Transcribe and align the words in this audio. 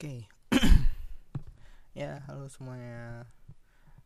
Oke. 0.00 0.24
ya, 2.00 2.24
halo 2.24 2.48
semuanya. 2.48 3.28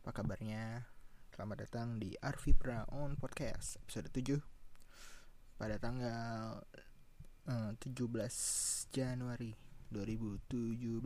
Apa 0.02 0.10
kabarnya? 0.10 0.90
Selamat 1.30 1.62
datang 1.62 2.02
di 2.02 2.18
Arvi 2.18 2.50
Pra 2.50 2.82
on 2.90 3.14
Podcast 3.14 3.78
episode 3.78 4.10
7 4.10 4.42
pada 5.54 5.78
tanggal 5.78 6.66
uh, 7.46 7.70
17 7.78 8.10
Januari 8.90 9.54
2017. 9.94 10.98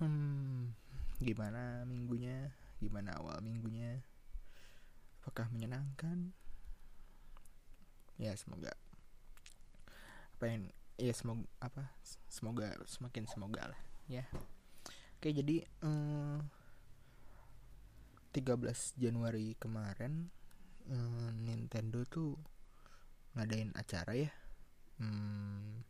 Hmm, 0.00 0.72
gimana 1.20 1.84
minggunya? 1.84 2.56
Gimana 2.80 3.20
awal 3.20 3.44
minggunya? 3.44 4.00
Apakah 5.20 5.52
menyenangkan? 5.52 6.32
Ya, 8.16 8.32
semoga 8.32 8.72
apa 10.40 10.44
yang 10.48 10.72
ya 10.96 11.12
semoga 11.12 11.44
apa 11.60 11.92
semoga 12.28 12.72
semakin 12.88 13.24
semoga 13.28 13.62
lah 13.72 13.80
ya. 14.08 14.24
Oke 15.16 15.32
jadi 15.32 15.64
eh, 15.64 16.38
13 18.32 19.00
Januari 19.00 19.56
kemarin 19.56 20.28
eh, 20.88 21.30
Nintendo 21.36 22.04
tuh 22.08 22.36
ngadain 23.36 23.72
acara 23.76 24.16
ya 24.16 24.32
hmm, 25.00 25.84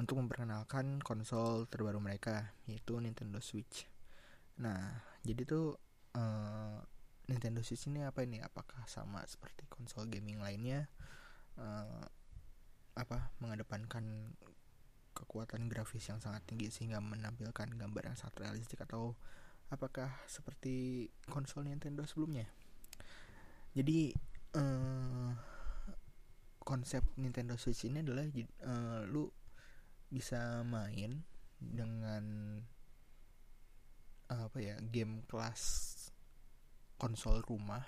untuk 0.00 0.16
memperkenalkan 0.20 1.04
konsol 1.04 1.68
terbaru 1.68 2.00
mereka 2.00 2.52
yaitu 2.64 2.96
Nintendo 3.00 3.40
Switch. 3.44 3.84
Nah 4.60 5.04
jadi 5.20 5.44
tuh 5.44 5.76
eh, 6.16 6.78
Nintendo 7.28 7.60
Switch 7.64 7.88
ini 7.88 8.04
apa 8.04 8.24
ini? 8.24 8.40
Apakah 8.40 8.84
sama 8.88 9.24
seperti 9.24 9.64
konsol 9.68 10.08
gaming 10.08 10.40
lainnya 10.40 10.88
apa 12.94 13.34
mengedepankan 13.42 14.34
kekuatan 15.14 15.70
grafis 15.70 16.10
yang 16.10 16.18
sangat 16.18 16.42
tinggi 16.46 16.70
sehingga 16.70 16.98
menampilkan 16.98 17.74
gambar 17.74 18.02
yang 18.10 18.18
sangat 18.18 18.46
realistik 18.46 18.82
atau 18.82 19.14
apakah 19.70 20.10
seperti 20.26 21.08
konsol 21.30 21.66
Nintendo 21.66 22.06
sebelumnya? 22.06 22.50
Jadi 23.74 24.14
eh, 24.54 25.30
konsep 26.62 27.02
Nintendo 27.18 27.58
Switch 27.58 27.86
ini 27.86 28.02
adalah 28.02 28.26
eh, 28.26 29.00
lu 29.10 29.26
bisa 30.10 30.62
main 30.62 31.22
dengan 31.58 32.24
apa 34.30 34.58
ya 34.58 34.78
game 34.82 35.26
kelas 35.26 35.62
konsol 36.98 37.42
rumah. 37.42 37.82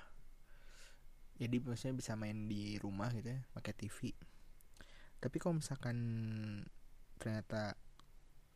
Jadi 1.37 1.61
maksudnya 1.61 1.95
bisa 1.95 2.13
main 2.17 2.49
di 2.49 2.81
rumah 2.81 3.13
gitu 3.13 3.29
ya 3.29 3.45
pakai 3.53 3.77
TV 3.77 4.17
tapi 5.21 5.37
kalau 5.41 5.59
misalkan 5.59 5.97
ternyata 7.17 7.77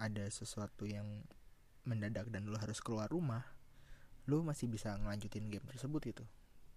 ada 0.01 0.25
sesuatu 0.33 0.89
yang 0.89 1.25
mendadak 1.85 2.29
dan 2.29 2.49
lu 2.49 2.57
harus 2.57 2.81
keluar 2.81 3.09
rumah 3.09 3.45
lu 4.29 4.45
masih 4.45 4.69
bisa 4.69 4.95
ngelanjutin 4.95 5.51
game 5.51 5.67
tersebut 5.67 6.01
gitu. 6.15 6.25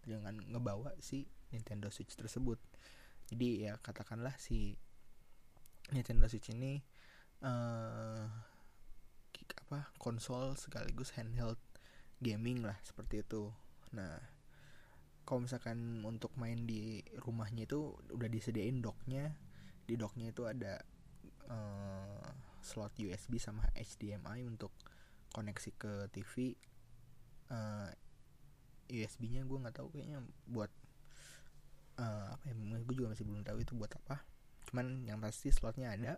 Jangan 0.09 0.41
ngebawa 0.49 0.95
si 0.97 1.29
Nintendo 1.53 1.93
Switch 1.93 2.17
tersebut. 2.17 2.57
Jadi 3.29 3.67
ya 3.67 3.77
katakanlah 3.77 4.33
si 4.41 4.73
Nintendo 5.93 6.25
Switch 6.25 6.49
ini 6.49 6.81
uh, 7.45 8.25
apa 9.63 9.93
konsol 10.01 10.57
sekaligus 10.57 11.13
handheld 11.13 11.59
gaming 12.23 12.65
lah 12.65 12.79
seperti 12.81 13.21
itu. 13.21 13.53
Nah 13.93 14.17
kalau 15.23 15.45
misalkan 15.45 16.03
untuk 16.03 16.35
main 16.35 16.67
di 16.67 16.99
rumahnya 17.21 17.69
itu 17.69 17.95
udah 18.11 18.27
disediain 18.27 18.83
docknya 18.83 19.31
di 19.83 19.99
docknya 19.99 20.31
itu 20.31 20.47
ada 20.47 20.79
uh, 21.51 22.27
slot 22.63 22.95
USB 22.99 23.37
sama 23.37 23.67
HDMI 23.75 24.47
untuk 24.47 24.71
koneksi 25.33 25.71
ke 25.75 25.93
TV 26.13 26.55
uh, 27.51 27.89
USB-nya 28.87 29.43
gue 29.47 29.57
nggak 29.57 29.75
tahu 29.79 29.89
kayaknya 29.91 30.21
buat 30.45 30.69
uh, 31.97 32.27
apa 32.33 32.43
ya 32.49 32.53
gue 32.55 32.95
juga 32.95 33.13
masih 33.13 33.25
belum 33.25 33.41
tahu 33.45 33.57
itu 33.63 33.73
buat 33.73 33.91
apa. 34.03 34.21
Cuman 34.69 35.07
yang 35.07 35.19
pasti 35.19 35.49
slotnya 35.53 35.93
ada. 35.93 36.15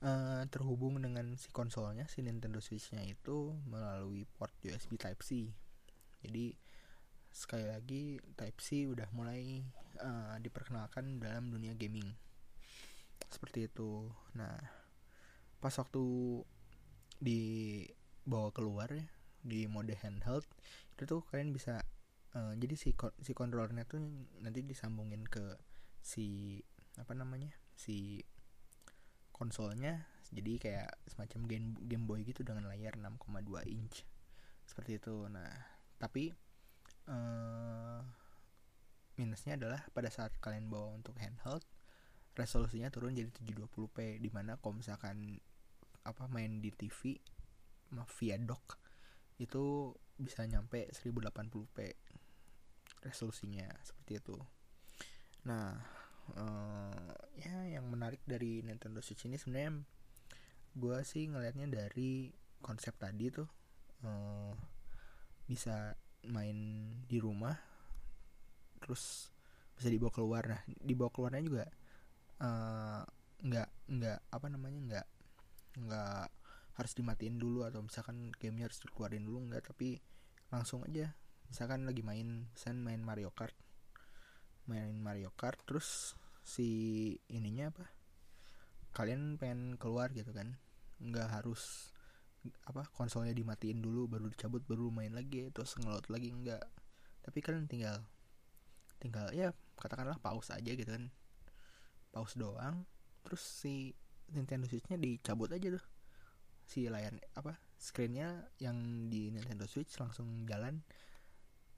Uh, 0.00 0.48
terhubung 0.48 0.96
dengan 0.96 1.36
si 1.36 1.52
konsolnya 1.52 2.08
si 2.08 2.24
Nintendo 2.24 2.56
Switch-nya 2.56 3.04
itu 3.04 3.52
melalui 3.68 4.24
port 4.24 4.52
USB 4.64 4.96
Type 4.96 5.20
C. 5.20 5.52
Jadi 6.24 6.56
sekali 7.30 7.66
lagi 7.66 8.18
Type 8.34 8.58
C 8.58 8.90
udah 8.90 9.06
mulai 9.14 9.62
uh, 10.02 10.36
diperkenalkan 10.42 11.22
dalam 11.22 11.50
dunia 11.50 11.74
gaming. 11.78 12.06
Seperti 13.30 13.70
itu. 13.70 14.10
Nah 14.34 14.58
pas 15.60 15.74
waktu 15.76 16.02
dibawa 17.20 18.48
keluar 18.50 18.88
ya 18.88 19.04
di 19.40 19.68
mode 19.68 19.92
handheld 20.00 20.44
itu 20.96 21.04
tuh 21.04 21.20
kalian 21.32 21.52
bisa 21.52 21.80
uh, 22.36 22.52
jadi 22.56 22.76
si 22.76 22.92
si 23.24 23.32
controllernya 23.32 23.88
tuh 23.88 24.00
nanti 24.40 24.60
disambungin 24.64 25.24
ke 25.24 25.56
si 26.00 26.60
apa 26.96 27.12
namanya 27.16 27.52
si 27.76 28.20
konsolnya. 29.32 30.04
Jadi 30.30 30.62
kayak 30.62 30.94
semacam 31.10 31.40
game 31.50 31.68
Game 31.90 32.04
Boy 32.06 32.22
gitu 32.22 32.46
dengan 32.46 32.70
layar 32.70 32.94
6,2 32.94 33.66
inch. 33.66 34.06
Seperti 34.62 35.02
itu. 35.02 35.26
Nah 35.26 35.50
tapi 35.98 36.30
uh, 37.10 38.00
minusnya 39.20 39.58
adalah 39.60 39.84
pada 39.92 40.08
saat 40.08 40.32
kalian 40.40 40.72
bawa 40.72 40.96
untuk 40.96 41.18
handheld 41.20 41.66
resolusinya 42.38 42.88
turun 42.88 43.12
jadi 43.12 43.28
720p 43.28 44.22
di 44.22 44.30
mana 44.32 44.56
kalau 44.56 44.80
misalkan 44.80 45.36
apa 46.06 46.24
main 46.32 46.64
di 46.64 46.72
TV 46.72 47.20
via 47.90 48.36
dock 48.40 48.80
itu 49.42 49.92
bisa 50.16 50.46
nyampe 50.46 50.88
1080p 50.94 51.76
resolusinya 53.04 53.66
seperti 53.82 54.20
itu. 54.20 54.36
Nah 55.48 55.74
uh, 56.36 57.12
ya 57.36 57.66
yang 57.66 57.88
menarik 57.88 58.20
dari 58.24 58.62
Nintendo 58.62 59.00
Switch 59.02 59.26
ini 59.26 59.36
sebenarnya 59.40 59.80
gue 60.76 60.98
sih 61.02 61.26
ngelihatnya 61.26 61.66
dari 61.66 62.30
konsep 62.62 62.94
tadi 63.00 63.32
tuh 63.32 63.48
uh, 64.06 64.54
bisa 65.48 65.98
main 66.28 66.56
di 67.08 67.16
rumah 67.16 67.56
terus 68.80 69.32
bisa 69.76 69.88
dibawa 69.88 70.12
keluar. 70.12 70.44
Nah 70.48 70.62
dibawa 70.66 71.10
keluarnya 71.12 71.42
juga 71.44 71.64
nggak 73.40 73.68
uh, 73.68 73.88
nggak 73.88 74.18
apa 74.32 74.46
namanya 74.52 74.80
nggak 74.80 75.06
nggak 75.86 76.26
harus 76.80 76.92
dimatiin 76.96 77.36
dulu 77.36 77.68
atau 77.68 77.84
misalkan 77.84 78.32
gamenya 78.36 78.68
harus 78.68 78.80
dikeluarin 78.84 79.24
dulu 79.24 79.38
nggak. 79.48 79.72
Tapi 79.72 79.96
langsung 80.50 80.84
aja 80.84 81.14
misalkan 81.50 81.82
lagi 81.82 82.02
main 82.06 82.46
misalkan 82.54 82.80
main 82.86 83.02
Mario 83.02 83.34
Kart 83.34 83.54
main 84.70 84.94
Mario 85.02 85.34
Kart 85.34 85.58
terus 85.66 86.14
si 86.46 86.68
ininya 87.26 87.74
apa 87.74 87.86
kalian 88.94 89.34
pengen 89.34 89.74
keluar 89.74 90.14
gitu 90.14 90.30
kan 90.30 90.58
nggak 91.02 91.26
harus 91.30 91.90
apa 92.64 92.88
konsolnya 92.96 93.36
dimatiin 93.36 93.84
dulu 93.84 94.08
baru 94.08 94.32
dicabut 94.32 94.64
baru 94.64 94.88
main 94.88 95.12
lagi 95.12 95.52
terus 95.52 95.76
ngelot 95.76 96.08
lagi 96.08 96.32
enggak. 96.32 96.64
Tapi 97.20 97.38
kalian 97.44 97.68
tinggal 97.68 98.00
tinggal 99.00 99.32
ya 99.32 99.52
katakanlah 99.76 100.16
pause 100.20 100.52
aja 100.52 100.72
gitu 100.72 100.88
kan. 100.88 101.12
Pause 102.12 102.40
doang 102.40 102.84
terus 103.20 103.44
si 103.44 103.92
Nintendo 104.32 104.64
Switch-nya 104.64 104.96
dicabut 104.96 105.52
aja 105.52 105.76
tuh. 105.76 105.84
Si 106.64 106.86
layar 106.86 107.12
apa 107.36 107.58
screennya 107.76 108.48
yang 108.60 109.08
di 109.12 109.32
Nintendo 109.32 109.68
Switch 109.68 109.96
langsung 110.00 110.46
jalan 110.48 110.80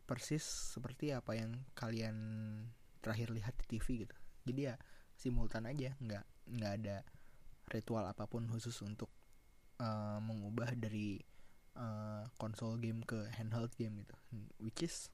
persis 0.03 0.43
seperti 0.43 1.15
apa 1.15 1.39
yang 1.39 1.63
kalian 1.79 2.17
terakhir 3.01 3.31
lihat 3.35 3.55
di 3.59 3.79
TV 3.79 4.07
gitu. 4.07 4.17
Jadi 4.47 4.61
ya 4.67 4.75
simultan 5.15 5.71
aja 5.71 5.95
nggak 6.03 6.25
nggak 6.59 6.73
ada 6.83 6.97
ritual 7.71 8.05
apa 8.05 8.27
pun 8.27 8.45
khusus 8.51 8.75
untuk 8.83 9.09
uh, 9.83 10.19
mengubah 10.23 10.79
dari 10.79 11.19
uh, 11.75 12.23
konsol 12.39 12.79
game 12.79 13.03
ke 13.03 13.27
handheld 13.35 13.75
game 13.75 14.07
gitu. 14.07 14.15
Which 14.63 14.87
is 14.87 15.11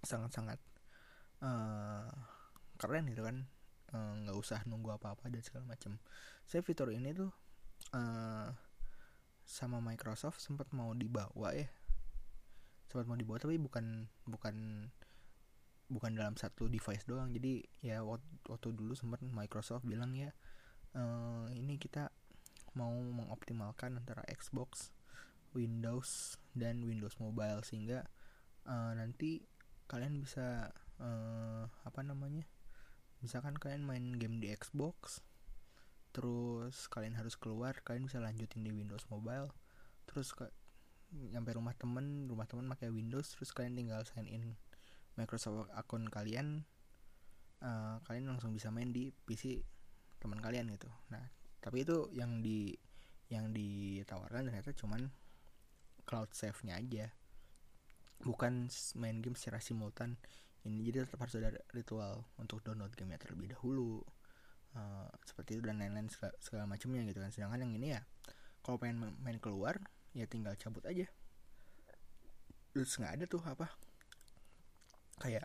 sangat-sangat 0.00 0.56
uh, 1.44 2.08
keren 2.80 3.12
gitu 3.12 3.28
kan. 3.28 3.44
Nggak 3.92 4.36
uh, 4.36 4.42
usah 4.42 4.64
nunggu 4.64 4.96
apa-apa 4.96 5.28
dan 5.28 5.42
segala 5.44 5.76
macam 5.76 6.00
saya 6.48 6.64
fitur 6.64 6.88
ini 6.94 7.12
tuh 7.12 7.30
uh, 7.92 8.48
sama 9.44 9.82
Microsoft 9.82 10.40
sempat 10.40 10.72
mau 10.72 10.96
dibawa 10.96 11.52
ya. 11.52 11.68
Sempat 12.88 13.06
mau 13.06 13.18
dibawa 13.18 13.38
tapi 13.38 13.60
bukan 13.60 14.08
bukan 14.24 14.88
bukan 15.90 16.10
dalam 16.14 16.38
satu 16.38 16.70
device 16.70 17.02
doang. 17.02 17.34
Jadi 17.34 17.66
ya 17.82 18.06
waktu, 18.06 18.24
waktu 18.46 18.72
dulu 18.78 18.94
sempat 18.94 19.20
Microsoft 19.26 19.82
bilang 19.82 20.14
ya 20.14 20.30
uh, 20.94 21.50
ini 21.50 21.76
kita 21.78 22.14
mau 22.74 22.92
mengoptimalkan 22.92 23.98
antara 23.98 24.22
Xbox 24.30 24.94
Windows 25.56 26.38
dan 26.54 26.86
Windows 26.86 27.18
Mobile 27.18 27.66
sehingga 27.66 28.06
uh, 28.66 28.94
nanti 28.94 29.42
kalian 29.90 30.22
bisa 30.22 30.70
uh, 31.02 31.66
apa 31.82 32.00
namanya 32.06 32.46
misalkan 33.20 33.58
kalian 33.58 33.82
main 33.82 34.14
game 34.16 34.38
di 34.38 34.54
Xbox 34.54 35.20
terus 36.14 36.86
kalian 36.90 37.18
harus 37.18 37.34
keluar 37.34 37.74
kalian 37.82 38.06
bisa 38.06 38.22
lanjutin 38.22 38.62
di 38.62 38.70
Windows 38.70 39.06
Mobile 39.10 39.50
terus 40.06 40.34
ke 40.34 40.46
nyampe 41.10 41.50
rumah 41.58 41.74
temen 41.74 42.30
rumah 42.30 42.46
temen 42.46 42.70
pakai 42.70 42.90
Windows 42.90 43.34
terus 43.34 43.50
kalian 43.50 43.74
tinggal 43.74 44.02
sign 44.06 44.30
in 44.30 44.54
Microsoft 45.18 45.70
akun 45.74 46.06
kalian 46.06 46.62
uh, 47.62 47.98
kalian 48.06 48.30
langsung 48.30 48.54
bisa 48.54 48.70
main 48.70 48.94
di 48.94 49.10
PC 49.26 49.62
teman 50.20 50.38
kalian 50.38 50.70
gitu. 50.70 50.86
Nah 51.10 51.39
tapi 51.60 51.84
itu 51.84 52.08
yang 52.16 52.40
di 52.40 52.72
yang 53.30 53.54
ditawarkan 53.54 54.50
ternyata 54.50 54.74
cuman 54.74 55.12
cloud 56.08 56.32
save 56.34 56.58
nya 56.66 56.80
aja. 56.80 57.06
Bukan 58.20 58.68
main 58.98 59.22
game 59.22 59.38
secara 59.38 59.62
simultan. 59.62 60.18
Ini 60.66 60.76
jadi 60.92 61.08
tetap 61.08 61.24
harus 61.24 61.40
ada 61.40 61.56
ritual 61.72 62.26
untuk 62.36 62.60
download 62.60 62.92
game 62.92 63.16
terlebih 63.16 63.56
dahulu. 63.56 64.02
Uh, 64.70 65.10
seperti 65.26 65.58
itu 65.58 65.66
dan 65.66 65.82
lain-lain 65.82 66.06
segala, 66.12 66.34
segala 66.42 66.64
macamnya 66.66 67.06
gitu 67.08 67.22
kan. 67.22 67.30
Sedangkan 67.32 67.64
yang 67.64 67.72
ini 67.78 67.96
ya 67.96 68.02
kalau 68.60 68.76
pengen 68.76 69.14
main 69.22 69.38
keluar 69.40 69.78
ya 70.12 70.26
tinggal 70.26 70.52
cabut 70.58 70.84
aja. 70.84 71.06
Terus 72.74 72.92
nggak 72.98 73.12
ada 73.20 73.24
tuh 73.30 73.40
apa 73.46 73.70
kayak 75.20 75.44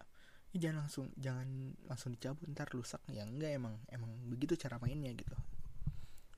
ya 0.56 0.58
jangan 0.58 0.88
langsung 0.88 1.06
jangan 1.20 1.48
langsung 1.88 2.12
dicabut 2.12 2.48
ntar 2.52 2.68
rusak. 2.74 3.00
Ya 3.08 3.24
enggak 3.24 3.56
emang 3.56 3.80
emang 3.88 4.12
begitu 4.28 4.58
cara 4.60 4.82
mainnya 4.82 5.14
gitu 5.16 5.36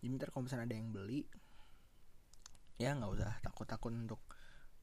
jadi 0.07 0.15
ntar 0.23 0.31
kalau 0.31 0.47
misalnya 0.47 0.71
ada 0.71 0.75
yang 0.79 0.95
beli 0.95 1.27
ya 2.79 2.95
nggak 2.95 3.11
usah 3.11 3.35
takut-takut 3.43 3.91
untuk 3.91 4.23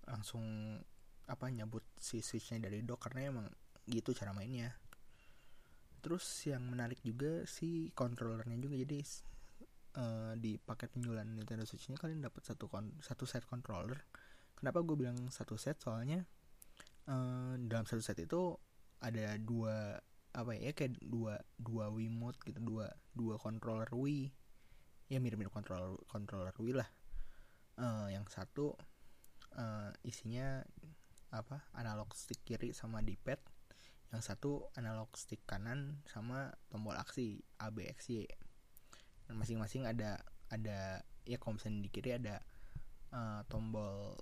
langsung 0.05 0.77
apa 1.25 1.49
nyabut 1.49 1.81
si 1.97 2.21
switchnya 2.21 2.69
dari 2.69 2.85
dock 2.85 3.09
karena 3.09 3.33
emang 3.33 3.49
gitu 3.89 4.13
cara 4.13 4.37
mainnya. 4.37 4.77
Terus 6.05 6.29
yang 6.45 6.69
menarik 6.69 7.01
juga 7.01 7.49
si 7.49 7.89
controllernya 7.97 8.61
juga 8.61 8.77
jadi 8.77 9.01
uh, 9.97 10.33
di 10.37 10.61
paket 10.61 10.93
penjualan 10.93 11.25
Nintendo 11.25 11.65
Switch 11.65 11.89
ini 11.89 11.97
kalian 11.97 12.21
dapat 12.21 12.45
satu 12.45 12.69
satu 13.01 13.25
set 13.25 13.49
controller. 13.49 14.05
Kenapa 14.61 14.85
gue 14.85 15.01
bilang 15.01 15.33
satu 15.33 15.57
set? 15.57 15.81
Soalnya 15.81 16.21
uh, 17.09 17.57
dalam 17.57 17.89
satu 17.89 18.05
set 18.05 18.21
itu 18.21 18.53
ada 19.01 19.41
dua 19.41 19.97
apa 20.35 20.53
ya 20.53 20.77
kayak 20.77 21.01
dua 21.01 21.41
dua 21.57 21.89
Wiimote 21.89 22.43
gitu 22.45 22.61
dua 22.61 22.93
dua 23.17 23.41
controller 23.41 23.89
Wii 23.95 24.44
ya 25.11 25.19
mirip-mirip 25.21 25.53
controller 25.53 25.97
controller 26.09 26.55
Wii 26.57 26.77
lah. 26.77 26.89
Uh, 27.75 28.07
yang 28.13 28.25
satu 28.31 28.79
uh, 29.59 29.91
isinya 30.07 30.63
apa? 31.35 31.67
Analog 31.75 32.15
stick 32.15 32.41
kiri 32.47 32.71
sama 32.71 33.03
D-pad 33.03 33.41
yang 34.15 34.23
satu 34.23 34.71
analog 34.79 35.11
stick 35.19 35.43
kanan 35.43 35.99
sama 36.07 36.55
tombol 36.71 36.95
aksi 36.95 37.43
A 37.59 37.75
B 37.75 37.83
X 37.91 38.15
Y. 38.15 38.31
Masing-masing 39.27 39.91
ada 39.91 40.23
ada 40.55 41.03
ya 41.25 41.41
misalnya 41.41 41.83
di 41.83 41.91
kiri 41.91 42.15
ada 42.15 42.39
uh, 43.11 43.43
tombol 43.49 44.15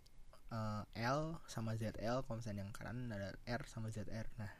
uh, 0.52 0.82
L 0.94 1.42
sama 1.50 1.74
ZL 1.74 2.22
misalnya 2.28 2.62
yang 2.62 2.72
kanan 2.72 3.10
ada 3.10 3.34
R 3.48 3.62
sama 3.66 3.90
ZR 3.90 4.28
nah 4.38 4.52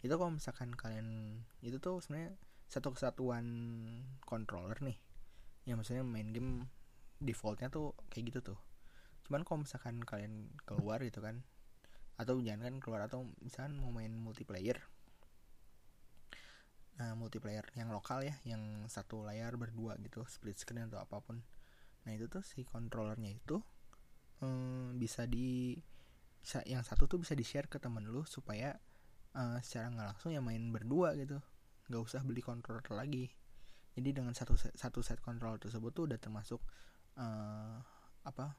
itu 0.00 0.12
kalau 0.14 0.32
misalkan 0.32 0.72
kalian 0.72 1.40
itu 1.60 1.76
tuh 1.76 2.00
sebenarnya 2.00 2.38
satu 2.70 2.94
kesatuan 2.94 3.44
controller 4.24 4.78
nih 4.80 4.96
ya 5.70 5.78
maksudnya 5.78 6.02
main 6.02 6.34
game 6.34 6.66
defaultnya 7.22 7.70
tuh 7.70 7.94
kayak 8.10 8.34
gitu 8.34 8.40
tuh. 8.54 8.58
Cuman 9.30 9.46
kalau 9.46 9.62
misalkan 9.62 10.02
kalian 10.02 10.50
keluar 10.66 10.98
gitu 11.06 11.22
kan 11.22 11.46
atau 12.20 12.36
jangan 12.44 12.68
kan 12.68 12.74
keluar 12.84 13.00
atau 13.08 13.24
misalkan 13.40 13.80
mau 13.80 13.88
main 13.88 14.12
multiplayer 14.12 14.76
nah 17.00 17.16
multiplayer 17.16 17.64
yang 17.72 17.88
lokal 17.88 18.20
ya 18.20 18.36
yang 18.44 18.84
satu 18.84 19.24
layar 19.24 19.56
berdua 19.56 19.96
gitu 20.04 20.20
split 20.28 20.60
screen 20.60 20.84
atau 20.92 21.00
apa 21.00 21.16
pun. 21.24 21.40
Nah 22.04 22.12
itu 22.12 22.28
tuh 22.28 22.44
si 22.44 22.60
controllernya 22.60 23.40
itu 23.40 23.56
hmm, 24.44 25.00
bisa 25.00 25.24
di 25.24 25.80
yang 26.68 26.84
satu 26.84 27.08
tuh 27.08 27.16
bisa 27.16 27.32
di 27.32 27.40
share 27.40 27.72
ke 27.72 27.80
temen 27.80 28.04
lu 28.04 28.28
supaya 28.28 28.76
uh, 29.32 29.56
secara 29.64 29.88
nggak 29.96 30.06
langsung 30.12 30.36
ya 30.36 30.44
main 30.44 30.60
berdua 30.68 31.16
gitu. 31.16 31.40
Nggak 31.88 32.02
usah 32.04 32.20
beli 32.20 32.44
controller 32.44 32.84
lagi 32.92 33.32
jadi 33.98 34.22
dengan 34.22 34.32
satu 34.32 34.54
set, 34.54 34.74
satu 34.78 35.02
set 35.02 35.18
controller 35.18 35.58
tersebut 35.58 35.90
tuh 35.90 36.04
udah 36.06 36.18
termasuk 36.20 36.62
uh, 37.18 37.78
apa 38.22 38.54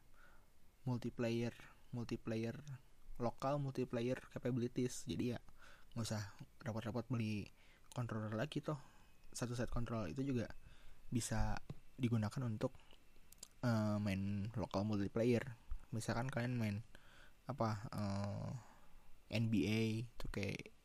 multiplayer 0.83 1.53
multiplayer 1.93 2.57
lokal 3.21 3.61
multiplayer 3.61 4.17
capabilities. 4.33 5.05
Jadi 5.05 5.37
ya 5.37 5.39
nggak 5.93 6.07
usah 6.07 6.23
repot-repot 6.65 7.05
beli 7.07 7.47
controller 7.93 8.33
lagi 8.33 8.59
toh. 8.59 8.79
Satu 9.31 9.55
set 9.55 9.71
controller 9.71 10.11
itu 10.11 10.25
juga 10.25 10.49
bisa 11.07 11.55
digunakan 11.95 12.41
untuk 12.43 12.75
uh, 13.63 14.01
main 14.01 14.51
lokal 14.59 14.83
multiplayer. 14.83 15.55
Misalkan 15.93 16.27
kalian 16.27 16.57
main 16.57 16.75
apa 17.47 17.87
uh, 17.91 18.51
NBA 19.31 20.11
tuh 20.19 20.29
kayak 20.31 20.75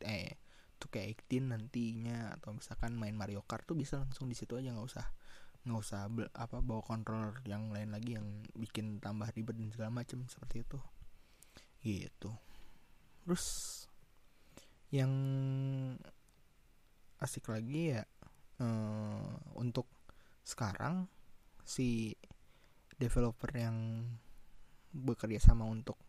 eh 0.00 0.39
tuh 0.80 0.88
kayak 0.88 1.28
18 1.28 1.52
nantinya 1.52 2.32
atau 2.40 2.56
misalkan 2.56 2.96
main 2.96 3.12
Mario 3.12 3.44
Kart 3.44 3.68
tuh 3.68 3.76
bisa 3.76 4.00
langsung 4.00 4.26
di 4.26 4.34
situ 4.34 4.56
aja 4.56 4.72
nggak 4.72 4.88
usah 4.88 5.06
nggak 5.60 5.80
usah 5.84 6.08
apa 6.32 6.64
bawa 6.64 6.80
controller 6.80 7.36
yang 7.44 7.68
lain 7.68 7.92
lagi 7.92 8.16
yang 8.16 8.40
bikin 8.56 8.96
tambah 8.96 9.28
ribet 9.36 9.60
dan 9.60 9.68
segala 9.68 9.92
macam 9.92 10.24
seperti 10.24 10.64
itu. 10.64 10.78
Gitu. 11.84 12.30
Terus 13.28 13.44
yang 14.88 15.12
asik 17.20 17.52
lagi 17.52 17.94
ya 17.94 18.02
uh, 18.64 19.36
untuk 19.60 19.84
sekarang 20.40 21.06
si 21.62 22.16
developer 22.96 23.52
yang 23.52 24.08
bekerja 24.90 25.52
sama 25.52 25.68
untuk 25.68 26.00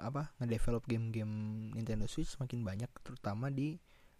apa 0.00 0.34
ngedevelop 0.40 0.84
game-game 0.86 1.32
Nintendo 1.74 2.06
Switch 2.06 2.30
semakin 2.30 2.62
banyak 2.62 2.90
terutama 3.02 3.50
di 3.50 3.78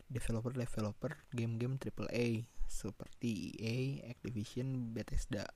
developer-developer 0.08 1.32
game-game 1.32 1.80
AAA 1.80 2.46
seperti 2.68 3.56
EA, 3.60 4.08
Activision, 4.08 4.92
Bethesda, 4.92 5.48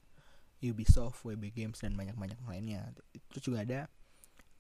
Ubisoft, 0.61 1.25
WB 1.25 1.53
Games 1.55 1.79
dan 1.79 1.95
banyak-banyak 1.95 2.39
lainnya. 2.49 2.91
Terus 3.31 3.43
juga 3.45 3.65
ada 3.65 3.81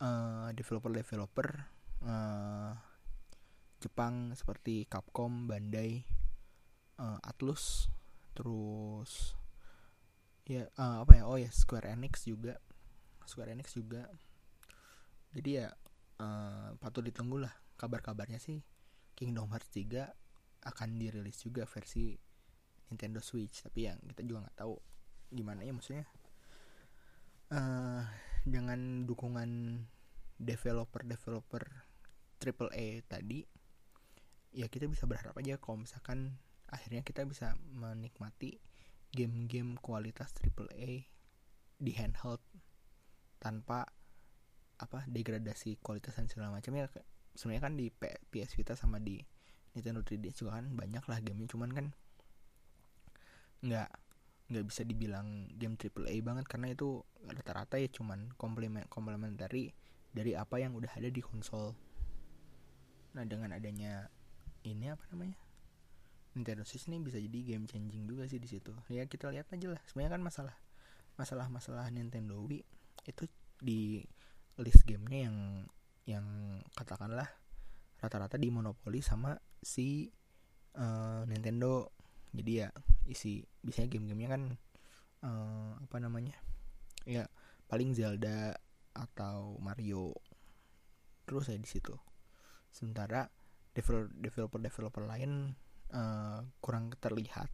uh, 0.02 0.48
developer-developer 0.54 1.48
uh, 2.04 2.72
Jepang 3.78 4.34
seperti 4.34 4.86
Capcom, 4.90 5.46
Bandai, 5.46 6.02
uh, 6.98 7.18
Atlus, 7.22 7.86
terus 8.34 9.34
ya 10.48 10.64
uh, 10.80 11.04
apa 11.04 11.12
ya 11.20 11.24
oh 11.28 11.36
ya 11.36 11.52
Square 11.52 11.92
Enix 11.92 12.24
juga 12.24 12.56
Square 13.28 13.52
Enix 13.52 13.76
juga 13.76 14.08
jadi 15.32 15.50
ya 15.64 15.68
uh, 16.22 16.70
patut 16.80 17.04
ditunggu 17.04 17.42
lah 17.42 17.52
kabar-kabarnya 17.78 18.40
sih. 18.40 18.62
Kingdom 19.18 19.50
Hearts 19.50 19.70
3 19.74 20.06
akan 20.68 20.88
dirilis 20.98 21.42
juga 21.42 21.66
versi 21.66 22.14
Nintendo 22.90 23.18
Switch. 23.18 23.62
Tapi 23.66 23.90
yang 23.90 23.98
kita 24.06 24.22
juga 24.22 24.48
nggak 24.48 24.58
tahu 24.58 24.74
gimana 25.34 25.66
ya 25.66 25.72
maksudnya. 25.74 26.06
Uh, 27.48 28.04
dengan 28.44 29.08
dukungan 29.08 29.82
developer-developer 30.38 31.64
triple 32.38 32.70
A 32.70 33.02
tadi 33.08 33.42
ya 34.54 34.70
kita 34.70 34.86
bisa 34.86 35.04
berharap 35.04 35.34
aja 35.36 35.58
kalau 35.58 35.82
misalkan 35.82 36.38
akhirnya 36.70 37.02
kita 37.02 37.26
bisa 37.26 37.56
menikmati 37.72 38.60
game-game 39.12 39.76
kualitas 39.80 40.32
triple 40.36 40.70
A 40.72 41.04
di 41.78 41.92
handheld 41.96 42.40
tanpa 43.40 43.88
apa 44.78 45.04
degradasi 45.10 45.82
kualitas 45.82 46.14
dan 46.14 46.30
segala 46.30 46.54
macamnya 46.54 46.86
sebenarnya 47.34 47.62
kan 47.62 47.74
di 47.74 47.86
PS 48.30 48.54
Vita 48.54 48.74
sama 48.78 49.02
di 49.02 49.18
Nintendo 49.74 50.02
3DS 50.02 50.42
juga 50.42 50.58
kan 50.58 50.70
banyak 50.74 51.04
lah 51.06 51.18
gamenya 51.22 51.50
cuman 51.50 51.70
kan 51.70 51.86
nggak 53.62 53.90
nggak 54.48 54.64
bisa 54.64 54.82
dibilang 54.86 55.50
game 55.60 55.76
triple 55.76 56.08
A 56.08 56.14
banget 56.24 56.48
karena 56.48 56.72
itu 56.72 57.04
rata-rata 57.28 57.76
ya 57.76 57.90
cuman 57.92 58.32
komplement 58.40 58.86
komplementari 58.88 59.76
dari 60.08 60.32
apa 60.32 60.56
yang 60.56 60.72
udah 60.72 60.88
ada 60.96 61.12
di 61.12 61.20
konsol. 61.20 61.76
Nah 63.12 63.24
dengan 63.28 63.52
adanya 63.52 64.08
ini 64.64 64.88
apa 64.88 65.04
namanya 65.12 65.36
Nintendo 66.32 66.64
Switch 66.64 66.88
ini 66.88 66.96
bisa 67.04 67.20
jadi 67.20 67.38
game 67.44 67.68
changing 67.68 68.08
juga 68.08 68.24
sih 68.24 68.40
di 68.40 68.48
situ. 68.48 68.72
Ya 68.88 69.04
kita 69.04 69.28
lihat 69.28 69.52
aja 69.52 69.68
lah. 69.68 69.82
Sebenarnya 69.84 70.16
kan 70.16 70.22
masalah 70.24 70.56
masalah-masalah 71.20 71.92
Nintendo 71.92 72.40
Wii 72.40 72.64
itu 73.04 73.28
di 73.60 74.00
list 74.62 74.84
gamenya 74.84 75.30
yang 75.30 75.38
yang 76.08 76.26
katakanlah 76.74 77.28
rata-rata 77.98 78.38
dimonopoli 78.38 79.02
sama 79.02 79.36
si 79.60 80.08
uh, 80.78 81.22
Nintendo. 81.26 81.90
Jadi 82.32 82.52
ya 82.60 82.68
isi 83.08 83.40
biasanya 83.64 83.88
game-gamenya 83.88 84.30
kan 84.30 84.42
uh, 85.24 85.72
apa 85.80 85.96
namanya 85.96 86.36
ya 87.08 87.24
paling 87.66 87.96
Zelda 87.96 88.56
atau 88.92 89.56
Mario. 89.60 90.12
Terus 91.24 91.48
saya 91.48 91.60
di 91.60 91.68
situ. 91.68 91.96
Sementara 92.72 93.28
developer 93.72 94.12
developer 94.16 94.60
developer 94.60 95.04
lain 95.04 95.54
uh, 95.92 96.40
kurang 96.60 96.92
terlihat 97.00 97.48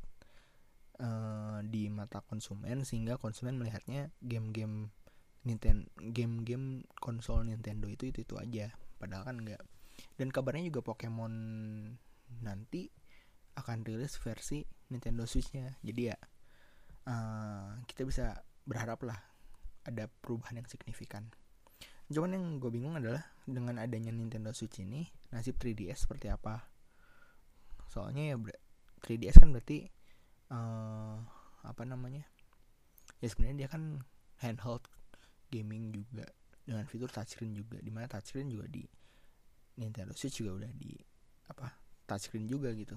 uh, 1.03 1.59
di 1.67 1.91
mata 1.91 2.23
konsumen 2.23 2.83
sehingga 2.87 3.19
konsumen 3.19 3.59
melihatnya 3.59 4.11
game-game 4.23 4.91
Nintendo 5.45 5.85
game-game 6.01 6.89
konsol 6.97 7.45
Nintendo 7.45 7.87
itu 7.89 8.09
itu 8.09 8.25
itu 8.25 8.35
aja. 8.41 8.73
Padahal 8.97 9.29
kan 9.29 9.37
enggak 9.41 9.61
dan 10.15 10.31
kabarnya 10.31 10.71
juga 10.71 10.81
Pokemon 10.83 11.35
nanti 12.43 12.91
akan 13.55 13.87
rilis 13.87 14.19
versi 14.19 14.63
Nintendo 14.91 15.27
Switch-nya. 15.27 15.79
Jadi 15.83 16.03
ya 16.11 16.17
uh, 17.11 17.79
kita 17.87 18.03
bisa 18.07 18.43
berharap 18.67 19.03
lah 19.07 19.19
ada 19.85 20.09
perubahan 20.09 20.63
yang 20.63 20.69
signifikan. 20.71 21.31
Cuman 22.11 22.37
yang 22.37 22.45
gue 22.61 22.71
bingung 22.71 22.95
adalah 22.99 23.25
dengan 23.49 23.81
adanya 23.81 24.13
Nintendo 24.13 24.53
Switch 24.53 24.81
ini 24.81 25.09
nasib 25.33 25.59
3DS 25.59 26.07
seperti 26.07 26.31
apa? 26.31 26.69
Soalnya 27.91 28.35
ya 28.35 28.37
3DS 29.05 29.43
kan 29.43 29.51
berarti 29.55 29.89
uh, 30.53 31.17
apa 31.65 31.83
namanya? 31.87 32.27
Ya 33.23 33.29
sebenarnya 33.31 33.67
dia 33.67 33.69
kan 33.71 34.05
handheld 34.43 34.85
gaming 35.55 35.95
juga 35.95 36.27
dengan 36.65 36.89
fitur 36.89 37.13
touchscreen 37.13 37.55
juga 37.55 37.79
di 37.79 37.93
mana 37.93 38.11
touchscreen 38.11 38.51
juga 38.51 38.67
di 38.67 38.83
Nintendo 39.79 40.15
Switch 40.15 40.41
juga 40.41 40.65
udah 40.65 40.73
di 40.75 40.95
apa 41.51 41.71
touchscreen 42.09 42.47
juga 42.49 42.73
gitu. 42.73 42.97